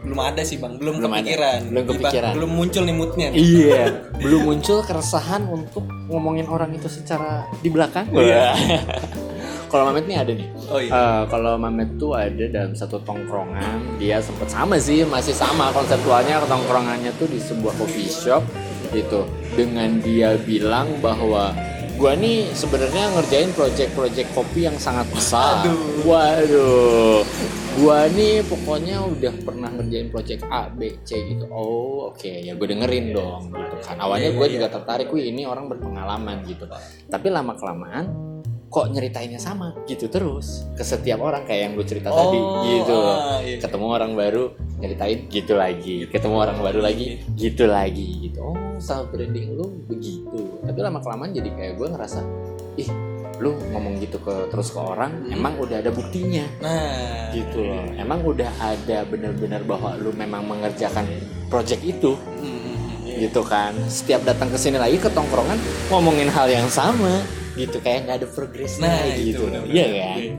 belum 0.03 0.19
ada 0.19 0.43
sih 0.43 0.57
bang 0.57 0.75
belum, 0.77 0.99
Belum 0.99 1.09
ada. 1.09 1.23
kepikiran 1.23 1.61
Belum 1.69 1.85
kepikiran. 1.87 2.33
belum 2.35 2.51
muncul 2.53 2.83
nih 2.83 2.95
moodnya 2.95 3.27
nih. 3.29 3.39
iya, 3.39 3.83
belum 4.23 4.41
muncul 4.45 4.79
keresahan 4.81 5.43
untuk 5.47 5.83
ngomongin 6.07 6.47
orang 6.47 6.71
itu 6.71 6.87
secara 6.87 7.47
di 7.57 7.69
belakang. 7.69 8.11
Iya. 8.11 8.51
kalau 9.71 9.89
Mamet 9.89 10.05
nih 10.05 10.19
ada 10.19 10.33
nih. 10.33 10.49
oh 10.69 10.77
iya 10.77 10.93
Eh, 10.93 11.23
kalau 11.27 11.57
Mamet 11.57 11.97
tuh 11.97 12.13
ada 12.13 12.45
dalam 12.45 12.73
satu 12.73 13.01
tongkrongan, 13.01 13.97
dia 13.97 14.19
sempet 14.19 14.47
sama 14.47 14.77
sih, 14.77 15.01
masih 15.03 15.33
sama 15.33 15.71
konseptualnya 15.71 16.45
tongkrongannya 16.45 17.09
tuh 17.17 17.25
di 17.25 17.39
sebuah 17.39 17.73
coffee 17.75 18.05
shop 18.05 18.43
gitu. 18.91 19.25
Dengan 19.53 19.97
dia 19.99 20.37
bilang 20.37 20.99
bahwa 20.99 21.57
gua 22.03 22.19
nih 22.19 22.51
sebenarnya 22.51 23.15
ngerjain 23.15 23.55
project-project 23.55 24.35
kopi 24.35 24.67
yang 24.67 24.75
sangat 24.75 25.07
besar. 25.15 25.63
Aduh. 25.63 26.03
Waduh. 26.03 27.23
Gua 27.79 28.11
nih 28.11 28.43
pokoknya 28.43 29.07
udah 29.07 29.31
pernah 29.47 29.71
ngerjain 29.71 30.11
project 30.11 30.43
A, 30.51 30.67
B, 30.67 30.99
C 31.07 31.15
gitu. 31.31 31.47
Oh, 31.55 32.11
oke 32.11 32.27
ya 32.27 32.59
gue 32.59 32.67
dengerin 32.67 33.15
dong 33.15 33.55
gitu 33.55 33.77
kan. 33.87 34.03
Awalnya 34.03 34.35
Iya, 34.35 34.39
gue 34.43 34.47
iya, 34.51 34.55
juga 34.59 34.67
tertarik, 34.75 35.15
wih 35.15 35.31
ini 35.31 35.47
orang 35.47 35.71
berpengalaman 35.71 36.43
gitu. 36.51 36.67
Tapi 37.07 37.27
lama 37.31 37.55
kelamaan 37.55 38.33
kok 38.67 38.89
nyeritainnya 38.89 39.37
sama 39.37 39.77
gitu 39.85 40.09
terus 40.09 40.65
ke 40.73 40.81
setiap 40.81 41.21
orang 41.21 41.45
kayak 41.45 41.61
yang 41.71 41.73
gue 41.77 41.85
cerita 41.85 42.09
tadi 42.09 42.41
Oh, 42.41 42.65
gitu 42.65 42.99
ah, 42.99 43.39
iya. 43.45 43.61
ketemu 43.61 43.87
orang 43.93 44.17
baru 44.17 44.57
nyeritain 44.83 45.31
gitu 45.31 45.55
lagi. 45.55 46.11
Ketemu 46.11 46.35
orang 46.43 46.59
baru 46.59 46.83
lagi 46.83 47.23
gitu 47.39 47.71
lagi 47.71 48.29
gitu. 48.29 48.43
Oh 48.43 48.59
self 48.83 49.15
branding 49.15 49.55
lu 49.55 49.71
begitu. 49.87 50.59
Tapi 50.67 50.79
lama 50.83 50.99
kelamaan 50.99 51.31
jadi 51.31 51.51
kayak 51.55 51.73
gue 51.79 51.89
ngerasa 51.95 52.21
ih 52.83 52.91
lu 53.41 53.59
ngomong 53.75 53.99
gitu 53.99 54.23
ke 54.23 54.51
terus 54.55 54.71
ke 54.71 54.79
orang 54.79 55.27
emang 55.31 55.55
udah 55.63 55.79
ada 55.79 55.95
buktinya. 55.95 56.43
Nah. 56.59 57.31
Gitu 57.31 57.63
loh. 57.63 57.87
Emang 57.95 58.27
udah 58.27 58.51
ada 58.59 59.07
benar-benar 59.07 59.63
bahwa 59.63 59.95
lu 60.03 60.11
memang 60.13 60.43
mengerjakan 60.47 61.07
project 61.47 61.83
itu. 61.87 62.19
Hmm, 62.43 63.07
gitu 63.07 63.41
kan. 63.47 63.73
Setiap 63.87 64.27
datang 64.27 64.51
ke 64.51 64.59
sini 64.59 64.83
lagi 64.83 64.99
ke 64.99 65.09
tongkrongan 65.15 65.59
ngomongin 65.89 66.27
hal 66.29 66.51
yang 66.51 66.67
sama. 66.67 67.23
Gitu 67.55 67.79
kayak 67.79 68.11
nggak 68.11 68.17
ada 68.23 68.29
progresnya 68.35 68.89
nah 68.89 69.05
gitu. 69.13 69.45
iya 69.69 69.87
kan? 69.87 70.19
Iya. 70.19 70.35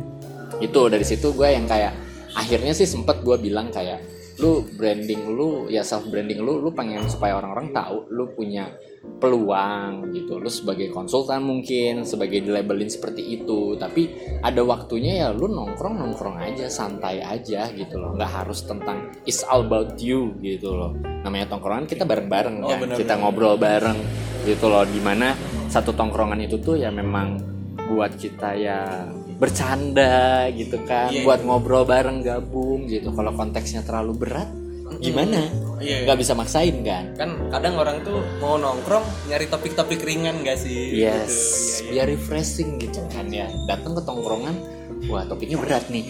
itu 0.61 0.81
dari 0.85 1.05
situ 1.05 1.33
gue 1.33 1.49
yang 1.49 1.65
kayak 1.65 1.91
akhirnya 2.33 2.73
sih 2.77 2.85
sempet 2.85 3.21
gue 3.25 3.35
bilang 3.41 3.73
kayak 3.73 3.99
lu 4.41 4.65
branding 4.65 5.29
lu 5.29 5.69
ya 5.69 5.85
self 5.85 6.09
branding 6.09 6.41
lu 6.41 6.57
lu 6.57 6.73
pengen 6.73 7.05
supaya 7.05 7.37
orang-orang 7.37 7.69
tahu 7.69 8.09
lu 8.09 8.33
punya 8.33 8.73
peluang 9.19 10.11
gitu. 10.15 10.39
Lu 10.39 10.49
sebagai 10.49 10.89
konsultan 10.89 11.43
mungkin 11.43 12.03
sebagai 12.03 12.43
dilabelin 12.43 12.89
seperti 12.89 13.39
itu. 13.39 13.75
Tapi 13.77 14.09
ada 14.41 14.63
waktunya 14.63 15.27
ya 15.27 15.27
lu 15.31 15.47
nongkrong 15.47 15.95
nongkrong 15.99 16.39
aja 16.39 16.67
santai 16.67 17.19
aja 17.23 17.69
gitu 17.71 17.99
loh. 17.99 18.15
Nggak 18.15 18.31
harus 18.43 18.63
tentang 18.65 19.11
it's 19.23 19.43
all 19.45 19.63
about 19.63 19.95
you 19.99 20.33
gitu 20.41 20.73
loh. 20.73 20.91
Namanya 21.23 21.53
tongkrongan 21.55 21.85
kita 21.87 22.03
bareng-bareng 22.03 22.55
Oh, 22.63 22.69
kan. 22.73 22.79
bener, 22.83 22.97
kita 22.99 23.13
bener. 23.15 23.23
ngobrol 23.27 23.55
bareng 23.59 23.99
gitu 24.43 24.65
loh. 24.67 24.83
Di 24.87 24.99
mana 25.03 25.35
satu 25.71 25.95
tongkrongan 25.95 26.39
itu 26.43 26.59
tuh 26.59 26.75
ya 26.79 26.91
memang 26.91 27.39
buat 27.91 28.15
kita 28.15 28.49
ya 28.55 28.79
bercanda 29.43 30.47
gitu 30.55 30.79
kan 30.87 31.11
Iya, 31.11 31.27
buat 31.27 31.43
ngobrol 31.43 31.83
bareng 31.83 32.23
gabung 32.23 32.87
gitu. 32.87 33.11
Kalau 33.11 33.35
konteksnya 33.35 33.83
terlalu 33.83 34.15
berat 34.23 34.47
gimana? 35.03 35.51
Iya. 35.83 36.07
nggak 36.07 36.15
bisa 36.23 36.31
maksain 36.31 36.79
kan? 36.79 37.11
Kan 37.19 37.29
kadang 37.51 37.75
orang 37.75 37.99
tuh 38.07 38.23
mau 38.39 38.55
nongkrong 38.55 39.03
nyari 39.27 39.51
topik-topik 39.51 39.99
ringan 39.99 40.47
gak 40.47 40.63
sih? 40.63 40.95
Yes. 40.95 40.95
Gitu, 40.95 40.95
iya, 40.95 41.11
iya. 41.27 41.91
biar 41.91 42.05
refreshing 42.15 42.79
gitu 42.79 43.03
kan 43.11 43.27
ya. 43.27 43.51
Datang 43.67 43.99
ke 43.99 44.01
tongkrongan 44.07 44.55
wah 45.11 45.27
topiknya 45.27 45.59
berat 45.59 45.91
nih. 45.91 46.07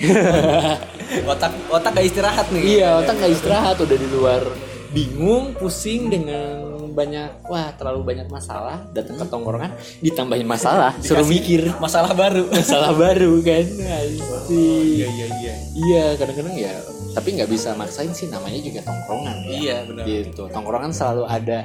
Otak 1.34 1.58
otak 1.74 1.92
gak 1.98 2.06
istirahat 2.06 2.48
nih. 2.54 2.64
Iya 2.78 3.02
otak 3.02 3.18
nggak 3.18 3.34
istirahat 3.34 3.78
udah 3.82 3.98
di 3.98 4.08
luar. 4.14 4.42
Bingung 4.94 5.58
pusing 5.58 6.14
dengan 6.14 6.73
banyak 6.94 7.30
wah 7.44 7.74
terlalu 7.74 8.02
banyak 8.06 8.28
masalah 8.28 8.86
datang 8.90 9.18
ke 9.18 9.26
tongkrongan 9.26 9.74
ditambahin 10.00 10.46
masalah 10.46 10.94
suruh 11.02 11.20
Dikasih 11.20 11.34
mikir. 11.34 11.62
masalah 11.78 12.14
baru. 12.14 12.46
Masalah 12.56 12.92
baru 12.94 13.32
kan? 13.42 13.66
Asik. 13.66 14.54
iya 14.96 15.08
iya 15.10 15.28
iya. 15.36 15.54
Iya 15.74 16.06
kadang-kadang 16.16 16.54
ya 16.54 16.74
tapi 17.14 17.38
nggak 17.38 17.46
bisa 17.48 17.74
maksain 17.74 18.10
sih 18.10 18.26
namanya 18.26 18.58
juga 18.58 18.82
tongkrongan 18.82 19.38
ya. 19.44 19.50
iya 19.52 19.78
benar. 19.84 20.06
Gitu. 20.06 20.44
Tongkrongan 20.48 20.90
selalu 20.90 21.24
ada 21.26 21.60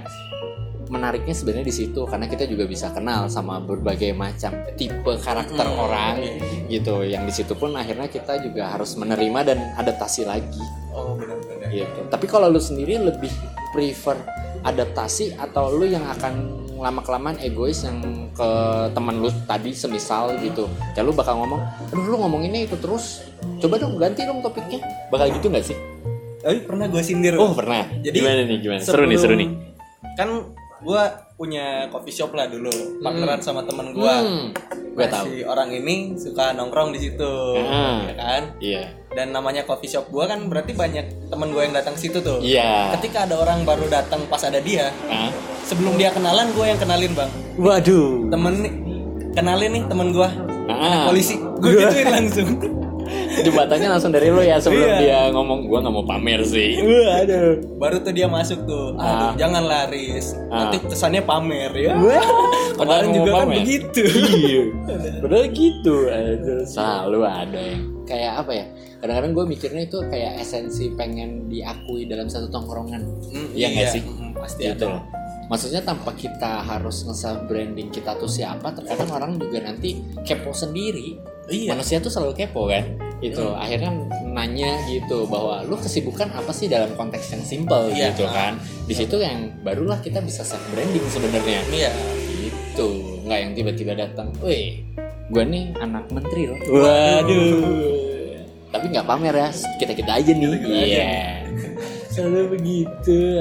menariknya 0.88 1.32
sebenarnya 1.32 1.66
di 1.66 1.76
situ 1.76 2.00
karena 2.04 2.24
kita 2.24 2.44
juga 2.44 2.64
bisa 2.64 2.88
kenal 2.88 3.28
sama 3.28 3.60
berbagai 3.60 4.08
macam 4.12 4.56
tipe 4.72 5.12
karakter 5.20 5.60
Hmm, 5.62 5.76
orang 5.78 6.16
iya. 6.16 6.40
gitu. 6.70 7.04
Yang 7.04 7.22
di 7.24 7.32
situ 7.34 7.52
pun 7.52 7.76
akhirnya 7.76 8.08
kita 8.08 8.40
juga 8.40 8.72
harus 8.72 8.96
menerima 8.96 9.40
dan 9.44 9.58
adaptasi 9.76 10.24
lagi. 10.24 10.64
Oh 10.90 11.12
benar 11.12 11.36
benar. 11.38 11.68
Gitu. 11.68 12.00
Tapi 12.08 12.24
kalau 12.24 12.48
lu 12.48 12.56
sendiri 12.58 12.96
lebih 12.98 13.28
prefer 13.70 14.16
adaptasi 14.60 15.34
atau 15.34 15.70
lu 15.70 15.84
yang 15.84 16.02
akan 16.04 16.32
lama 16.74 17.02
kelamaan 17.02 17.34
egois 17.38 17.82
yang 17.82 17.98
ke 18.30 18.48
teman 18.92 19.18
lu 19.18 19.30
tadi 19.44 19.70
semisal 19.72 20.38
gitu. 20.38 20.66
Ya 20.94 21.02
lu 21.02 21.10
bakal 21.10 21.34
ngomong 21.36 21.58
aduh 21.88 22.04
lu 22.04 22.16
ngomonginnya 22.16 22.64
itu 22.64 22.76
terus. 22.76 23.26
Coba 23.58 23.76
dong 23.76 23.96
ganti 23.96 24.22
dong 24.22 24.38
topiknya. 24.38 24.78
Bakal 25.08 25.34
gitu 25.34 25.46
nggak 25.48 25.64
sih? 25.64 25.78
Tapi 26.38 26.62
pernah 26.62 26.86
gue 26.86 27.02
sindir. 27.02 27.34
Oh 27.34 27.50
pernah. 27.50 27.82
Jadi, 27.98 28.14
gimana 28.14 28.40
nih 28.42 28.58
gimana? 28.58 28.80
Seru 28.80 29.04
nih 29.04 29.18
seru 29.18 29.34
nih. 29.34 29.50
kan 30.14 30.30
gue 30.78 31.02
punya 31.34 31.86
coffee 31.88 32.10
shop 32.12 32.30
lah 32.32 32.46
dulu 32.46 32.70
partneran 32.98 33.38
sama 33.38 33.62
temen 33.62 33.90
gue 33.90 34.02
Hmm, 34.10 34.50
gue 34.92 34.98
Nah, 35.00 35.10
tahu. 35.12 35.24
si 35.26 35.42
orang 35.42 35.70
ini 35.70 36.14
suka 36.14 36.50
nongkrong 36.52 36.90
di 36.90 37.00
situ 37.00 37.32
Ah. 37.60 38.02
ya 38.02 38.14
kan? 38.14 38.42
Iya. 38.58 38.82
Dan 39.18 39.34
namanya 39.34 39.66
coffee 39.66 39.90
shop 39.90 40.06
gue 40.08 40.22
kan 40.22 40.46
berarti 40.46 40.70
banyak 40.72 41.02
temen 41.26 41.50
gue 41.50 41.58
yang 41.60 41.74
datang 41.74 41.98
situ 41.98 42.22
tuh 42.22 42.38
Iya. 42.38 42.94
ketika 42.94 43.26
ada 43.26 43.34
orang 43.36 43.66
baru 43.66 43.90
datang 43.90 44.22
pas 44.24 44.38
ada 44.40 44.62
dia 44.62 44.94
Ah. 45.10 45.34
sebelum 45.64 45.98
dia 45.98 46.14
kenalan 46.14 46.54
gue 46.54 46.62
yang 46.64 46.78
kenalin 46.78 47.10
bang 47.12 47.30
Waduh. 47.56 48.30
temen 48.30 48.54
nih 48.60 48.74
kenalin 49.34 49.70
nih 49.72 49.82
temen 49.84 50.14
gue 50.14 50.28
Ah. 50.68 51.04
polisi 51.04 51.34
gue 51.34 51.66
Gua- 51.66 51.82
gituin 51.84 52.06
langsung 52.08 52.48
Jebatannya 53.38 53.88
langsung 53.88 54.10
dari 54.10 54.28
lu 54.28 54.40
ya 54.40 54.60
sebelum 54.60 54.84
Iya. 54.84 54.98
dia 54.98 55.18
ngomong 55.30 55.64
gua 55.64 55.80
nggak 55.80 55.94
mau 55.94 56.04
pamer 56.04 56.44
sih. 56.44 56.76
Waduh. 56.76 57.56
baru 57.78 57.96
tuh 57.98 58.12
dia 58.12 58.26
masuk 58.26 58.60
tuh 58.64 58.92
aduh 58.94 59.30
Ah. 59.30 59.34
jangan 59.34 59.64
laris 59.64 60.36
Ah. 60.48 60.68
nanti 60.68 60.84
kesannya 60.84 61.22
pamer 61.22 61.72
ya 61.72 61.96
Wah, 61.96 62.20
kemarin 62.78 63.08
juga 63.10 63.30
kan 63.32 63.40
pamer. 63.42 63.56
begitu 63.58 64.02
Iya. 64.04 64.62
Padahal 65.22 65.46
gitu. 65.50 65.96
Aduh, 66.06 66.62
selalu 66.64 67.18
ada 67.22 67.58
yang 67.58 67.80
kayak 68.04 68.32
apa 68.38 68.52
ya? 68.54 68.66
Kadang-kadang 68.98 69.32
gue 69.34 69.44
mikirnya 69.46 69.82
itu 69.86 69.98
kayak 70.10 70.42
esensi 70.42 70.90
pengen 70.98 71.46
diakui 71.46 72.10
dalam 72.10 72.26
satu 72.26 72.50
tongkrongan. 72.50 73.02
Hmm, 73.30 73.48
Iya 73.54 73.66
nggak 73.70 73.86
sih? 73.94 74.02
Hmm, 74.02 74.34
pasti 74.34 74.62
gitu 74.66 74.86
ada 74.86 74.94
loh. 74.98 75.02
Maksudnya 75.48 75.80
tanpa 75.80 76.12
kita 76.12 76.60
harus 76.60 77.08
nge 77.08 77.48
branding 77.48 77.88
kita 77.88 78.12
tuh 78.20 78.28
siapa, 78.28 78.68
terkadang 78.74 79.08
orang 79.08 79.32
juga 79.40 79.64
nanti 79.64 79.96
kepo 80.20 80.52
sendiri. 80.52 81.16
Iya. 81.48 81.72
Manusia 81.72 81.96
tuh 82.04 82.12
selalu 82.12 82.36
kepo 82.36 82.68
kan. 82.68 82.84
Itu 83.24 83.56
akhirnya 83.56 83.90
nanya 84.28 84.76
gitu 84.86 85.24
bahwa 85.26 85.64
lu 85.64 85.80
kesibukan 85.80 86.28
apa 86.36 86.52
sih 86.52 86.68
dalam 86.68 86.92
konteks 86.94 87.32
yang 87.32 87.42
simple 87.42 87.88
Iya. 87.88 88.12
gitu 88.12 88.28
kan. 88.28 88.60
Di 88.84 88.94
situ 88.94 89.16
yang 89.18 89.56
barulah 89.64 89.96
kita 90.04 90.20
bisa 90.20 90.44
self 90.44 90.60
branding 90.70 91.02
sebenarnya. 91.08 91.64
iya 91.72 91.90
Gitu, 92.38 92.86
nggak 93.26 93.38
yang 93.42 93.52
tiba-tiba 93.56 93.92
datang, 93.96 94.30
"Weh, 94.38 94.84
gua 95.32 95.42
nih 95.42 95.74
anak 95.82 96.06
menteri 96.14 96.46
loh." 96.46 96.60
Waduh. 96.70 97.97
Tapi 98.68 98.84
nggak 98.88 99.04
pamer 99.04 99.34
ya, 99.34 99.48
kita-kita 99.76 100.12
aja 100.14 100.30
nih. 100.30 100.52
Iya. 100.62 101.12
Selalu 102.12 102.40
begitu. 102.52 103.38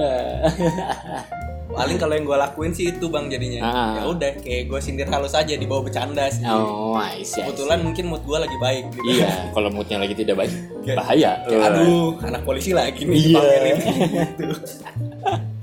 paling 1.68 1.94
kalau 1.96 2.10
yang 2.12 2.26
gue 2.26 2.38
lakuin 2.40 2.72
sih 2.72 2.90
itu 2.90 3.06
bang 3.06 3.28
jadinya 3.28 3.62
Ah. 3.62 3.94
ya 3.94 4.04
udah 4.08 4.32
kayak 4.40 4.66
gue 4.66 4.80
sindir 4.80 5.06
halus 5.06 5.36
aja 5.36 5.52
di 5.52 5.62
bawah 5.62 5.86
bercanda 5.86 6.26
sih 6.28 6.42
Oh, 6.42 6.98
I 6.98 7.22
see, 7.22 7.38
I 7.38 7.38
see. 7.38 7.42
kebetulan 7.46 7.86
mungkin 7.86 8.08
mood 8.08 8.24
gue 8.24 8.34
lagi 8.34 8.58
baik 8.58 8.84
gitu 8.92 9.06
Iya, 9.06 9.54
kalau 9.54 9.70
moodnya 9.70 10.02
lagi 10.02 10.16
tidak 10.16 10.42
baik, 10.42 10.50
bahaya. 10.90 11.38
Kayak, 11.44 11.70
aduh 11.70 12.18
anak 12.24 12.42
polisi 12.42 12.74
lagi 12.74 13.06
nih 13.06 13.14
Iya. 13.14 13.30
dipamerin 13.30 13.76
gitu. 13.86 14.46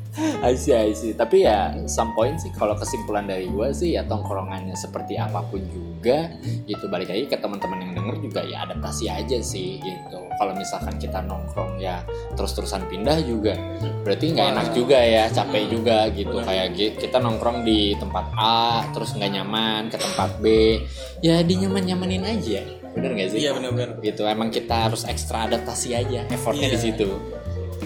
I 0.45 0.53
see, 0.61 0.77
I 0.77 0.93
see. 0.93 1.17
Tapi 1.17 1.49
ya, 1.49 1.73
some 1.89 2.13
point 2.13 2.37
sih, 2.37 2.53
kalau 2.53 2.77
kesimpulan 2.77 3.25
dari 3.25 3.49
gue 3.49 3.73
sih 3.73 3.97
ya 3.97 4.05
tongkrongannya 4.05 4.77
seperti 4.77 5.17
apa 5.17 5.41
pun 5.49 5.65
juga, 5.73 6.29
gitu. 6.69 6.85
Balik 6.93 7.09
lagi 7.09 7.25
ke 7.33 7.41
teman-teman 7.41 7.81
yang 7.81 7.93
denger 7.97 8.17
juga 8.21 8.41
ya 8.45 8.69
adaptasi 8.69 9.09
aja 9.09 9.41
sih, 9.41 9.81
gitu. 9.81 10.21
Kalau 10.37 10.53
misalkan 10.53 11.01
kita 11.01 11.25
nongkrong 11.25 11.81
ya 11.81 12.05
terus-terusan 12.37 12.85
pindah 12.93 13.25
juga, 13.25 13.57
berarti 14.05 14.37
nggak 14.37 14.49
enak 14.53 14.69
juga 14.77 14.99
ya, 15.01 15.25
capek 15.33 15.65
juga 15.73 16.13
gitu. 16.13 16.37
Kayak 16.45 16.77
kita 17.01 17.17
nongkrong 17.25 17.65
di 17.65 17.97
tempat 17.97 18.29
A, 18.37 18.85
terus 18.93 19.17
nggak 19.17 19.33
nyaman 19.41 19.89
ke 19.89 19.97
tempat 19.97 20.31
B, 20.45 20.77
ya 21.25 21.41
di 21.41 21.57
nyaman-nyamanin 21.57 22.21
aja. 22.29 22.61
Bener 22.95 23.11
nggak 23.11 23.29
sih? 23.35 23.39
iya 23.43 23.51
benar-benar 23.51 23.99
gitu 24.07 24.23
emang 24.23 24.55
kita 24.55 24.87
harus 24.87 25.03
ekstra 25.03 25.51
adaptasi 25.51 25.99
aja 25.99 26.31
effortnya 26.31 26.71
Iya. 26.71 26.75
di 26.75 26.79
situ 26.79 27.09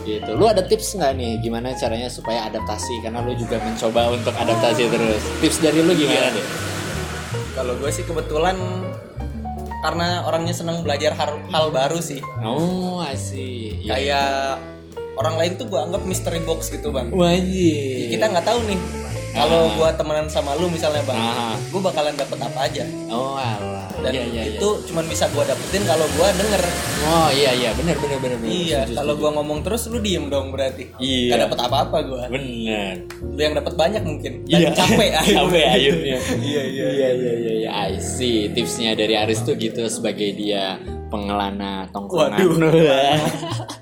gitu. 0.08 0.30
Lu 0.32 0.48
ada 0.48 0.64
tips 0.64 0.96
nggak 0.96 1.12
nih 1.12 1.32
gimana 1.38 1.76
caranya 1.76 2.08
supaya 2.08 2.48
adaptasi? 2.48 3.04
Karena 3.04 3.20
lu 3.20 3.36
juga 3.36 3.60
mencoba 3.60 4.08
untuk 4.08 4.32
adaptasi 4.32 4.88
terus. 4.88 5.22
Tips 5.38 5.60
dari 5.60 5.84
lu 5.84 5.92
gimana 5.92 6.32
Iya. 6.32 6.36
deh 6.36 6.46
kalau 7.58 7.74
gue 7.74 7.90
sih 7.90 8.06
kebetulan 8.06 8.54
karena 9.82 10.22
orangnya 10.22 10.54
senang 10.54 10.86
belajar 10.86 11.10
hal, 11.14 11.42
hal 11.50 11.74
baru 11.74 11.98
sih. 11.98 12.22
Oh 12.38 13.02
asih 13.02 13.82
ya. 13.82 13.98
kayak 13.98 14.30
orang 15.18 15.34
lain 15.34 15.52
tuh 15.58 15.66
gue 15.66 15.74
anggap 15.78 16.06
mystery 16.06 16.38
box 16.46 16.70
gitu 16.70 16.94
bang. 16.94 17.10
Wajib. 17.10 18.14
Kita 18.14 18.30
nggak 18.30 18.46
tahu 18.46 18.58
nih 18.62 18.78
kalau 19.38 19.70
gue 19.70 19.88
temenan 19.94 20.26
sama 20.26 20.50
lu 20.54 20.66
misalnya 20.66 21.02
bang 21.02 21.16
Ah. 21.16 21.54
gue 21.54 21.80
bakalan 21.80 22.12
dapet 22.12 22.38
apa 22.38 22.60
aja. 22.62 22.84
Oh 23.08 23.34
alah. 23.34 23.86
Dan 23.98 24.12
iya 24.12 24.24
iya 24.24 24.42
iya. 24.44 24.54
itu 24.54 24.68
cuman 24.84 25.04
bisa 25.04 25.26
gue 25.28 25.42
dapetin 25.42 25.82
kalau 25.82 26.06
gue 26.06 26.26
denger. 26.32 26.62
Oh 27.04 27.28
iya 27.30 27.50
iya. 27.52 27.70
Benar 27.72 27.96
benar 27.96 28.18
benar 28.18 28.38
iya 28.42 28.80
kalau 28.86 29.14
gue 29.14 29.30
ngomong 29.30 29.58
terus 29.60 29.86
lu 29.86 29.98
diem 29.98 30.26
dong 30.26 30.50
berarti. 30.50 30.90
Iya. 30.98 31.34
gak 31.34 31.40
dapet 31.46 31.58
apa-apa 31.60 31.96
gue 32.00 32.22
benar 32.28 32.94
lu 33.20 33.38
yang 33.38 33.54
dapat 33.54 33.74
banyak 33.74 34.02
mungkin. 34.02 34.32
Dan 34.44 34.58
Iya. 34.58 34.70
capek 34.72 35.10
capek 35.34 35.64
akhirnya 35.66 35.72
iya 35.78 35.92
iya 35.94 36.62
iya 36.62 36.62
iya. 36.64 37.08
iya 37.14 37.52
iya 37.56 37.70
I 37.88 37.98
see. 37.98 38.48
Tipsnya 38.48 38.92
dari 38.92 39.14
Aris 39.14 39.42
tuh 39.42 39.54
gitu 39.54 39.86
sebagai 39.86 40.32
dia 40.32 40.78
pengelana 41.08 41.88
tongkrongan 41.88 42.36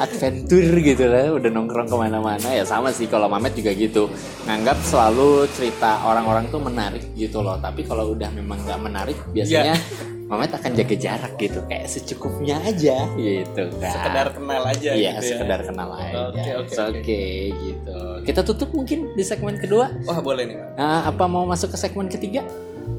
adventure 0.00 0.74
gitu 0.80 1.04
lah 1.06 1.34
udah 1.34 1.50
nongkrong 1.50 1.88
ke 1.88 1.96
mana-mana. 1.96 2.48
Ya 2.50 2.64
sama 2.66 2.90
sih 2.90 3.06
kalau 3.06 3.30
Mamet 3.30 3.54
juga 3.54 3.72
gitu. 3.74 4.10
Nganggap 4.48 4.78
selalu 4.82 5.46
cerita 5.54 6.02
orang-orang 6.04 6.50
tuh 6.50 6.60
menarik 6.62 7.04
gitu 7.14 7.40
loh. 7.40 7.56
Tapi 7.58 7.86
kalau 7.86 8.14
udah 8.14 8.30
memang 8.34 8.58
nggak 8.64 8.80
menarik 8.80 9.18
biasanya 9.30 9.76
Mamet 10.30 10.56
akan 10.56 10.70
jaga 10.72 10.96
jarak 10.96 11.32
gitu. 11.36 11.60
Kayak 11.68 11.86
secukupnya 11.86 12.56
aja 12.64 12.96
gitu 13.14 13.62
kan. 13.76 13.92
Sekedar 13.92 14.26
kenal 14.32 14.62
aja 14.64 14.90
iya 14.96 15.12
gitu 15.14 15.22
ya. 15.22 15.28
sekedar 15.36 15.60
kenal 15.62 15.90
aja. 15.94 16.16
Oke, 16.32 16.40
oke, 16.40 16.64
It's 16.64 16.80
okay 16.80 17.32
gitu. 17.52 17.98
Kita 18.24 18.40
tutup 18.40 18.72
mungkin 18.72 19.12
di 19.12 19.22
segmen 19.22 19.60
kedua. 19.60 19.92
Wah 20.08 20.18
boleh 20.24 20.48
nih. 20.48 20.58
Nah, 20.80 21.08
apa 21.12 21.24
mau 21.28 21.44
masuk 21.44 21.72
ke 21.72 21.78
segmen 21.78 22.08
ketiga? 22.08 22.40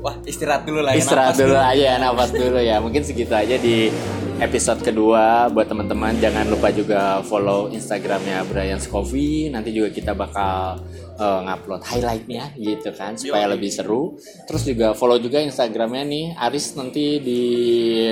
Wah 0.01 0.15
istirahat 0.25 0.63
dulu 0.65 0.85
lah 0.85 0.93
ya, 0.93 1.01
Istirahat 1.01 1.33
napas 1.33 1.41
dulu 1.41 1.55
aja, 1.57 1.89
nafas 1.97 2.31
dulu 2.31 2.59
ya. 2.61 2.75
Mungkin 2.77 3.01
segitu 3.01 3.33
aja 3.33 3.55
di 3.57 3.89
episode 4.37 4.83
kedua 4.83 5.47
buat 5.49 5.65
teman-teman. 5.65 6.19
Jangan 6.19 6.45
lupa 6.51 6.69
juga 6.69 7.23
follow 7.23 7.71
Instagramnya 7.71 8.43
Brian 8.45 8.81
Coffee. 8.85 9.49
Nanti 9.49 9.71
juga 9.71 9.89
kita 9.89 10.11
bakal 10.13 10.83
uh, 11.19 11.39
ngupload 11.43 11.81
highlightnya 11.83 12.51
gitu 12.59 12.91
kan 12.95 13.15
supaya 13.15 13.47
lebih 13.49 13.71
seru. 13.71 14.15
Terus 14.47 14.63
juga 14.67 14.93
follow 14.93 15.19
juga 15.19 15.39
instagramnya 15.41 16.03
nih 16.05 16.25
Aris 16.37 16.75
nanti 16.75 17.19
di 17.19 17.41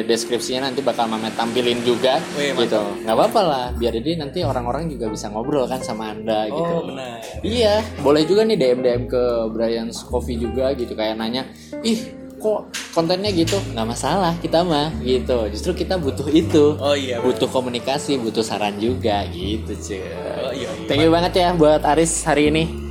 deskripsinya 0.04 0.72
nanti 0.72 0.80
bakal 0.82 1.08
Mamet 1.12 1.36
tampilin 1.36 1.84
juga 1.84 2.20
Wih, 2.40 2.56
gitu. 2.56 2.82
Nggak 3.04 3.16
apa-apa 3.16 3.42
lah 3.44 3.66
biar 3.76 3.94
jadi 4.00 4.20
nanti 4.20 4.42
orang-orang 4.42 4.90
juga 4.90 5.12
bisa 5.12 5.30
ngobrol 5.30 5.68
kan 5.68 5.84
sama 5.84 6.16
anda 6.16 6.48
gitu. 6.48 6.74
Oh 6.74 6.84
benar. 6.88 7.20
Iya, 7.44 7.84
boleh 8.02 8.24
juga 8.24 8.48
nih 8.48 8.58
DM 8.58 8.80
DM 8.82 9.04
ke 9.12 9.24
Brian's 9.52 10.00
Coffee 10.08 10.40
juga 10.40 10.72
gitu 10.74 10.96
kayak 10.96 11.20
nanya, 11.20 11.48
ih 11.84 12.24
kok 12.44 12.76
kontennya 12.92 13.32
gitu? 13.32 13.56
Nggak 13.72 13.88
masalah 13.88 14.36
kita 14.44 14.68
mah 14.68 14.92
gitu. 15.00 15.48
Justru 15.48 15.72
kita 15.72 15.96
butuh 15.96 16.28
itu. 16.28 16.76
Oh 16.76 16.96
iya. 16.96 17.24
butuh 17.24 17.48
komunikasi 17.48 18.20
butuh 18.20 18.44
saran 18.44 18.76
juga 18.80 19.24
gitu 19.32 19.72
cuy. 19.72 20.04
Oh 20.44 20.52
iya. 20.52 20.68
iya. 20.68 20.88
thank 20.92 21.00
you 21.00 21.12
banget 21.12 21.34
ya 21.40 21.50
buat 21.56 21.82
Aris 21.88 22.28
hari 22.28 22.52
ini 22.52 22.83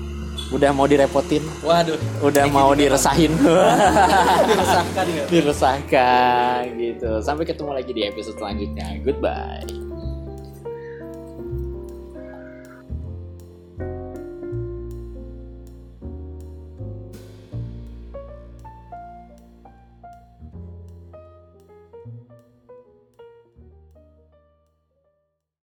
udah 0.53 0.71
mau 0.71 0.87
direpotin. 0.87 1.43
Waduh. 1.65 1.99
udah 2.21 2.45
mau 2.53 2.71
diresahin. 2.77 3.33
Diresahkan 4.49 5.07
ya. 5.09 5.25
diresahkan 5.29 6.61
gitu. 6.77 7.11
Sampai 7.25 7.45
ketemu 7.49 7.71
lagi 7.73 7.93
di 7.93 8.03
episode 8.05 8.37
selanjutnya. 8.37 9.01
Goodbye 9.03 9.92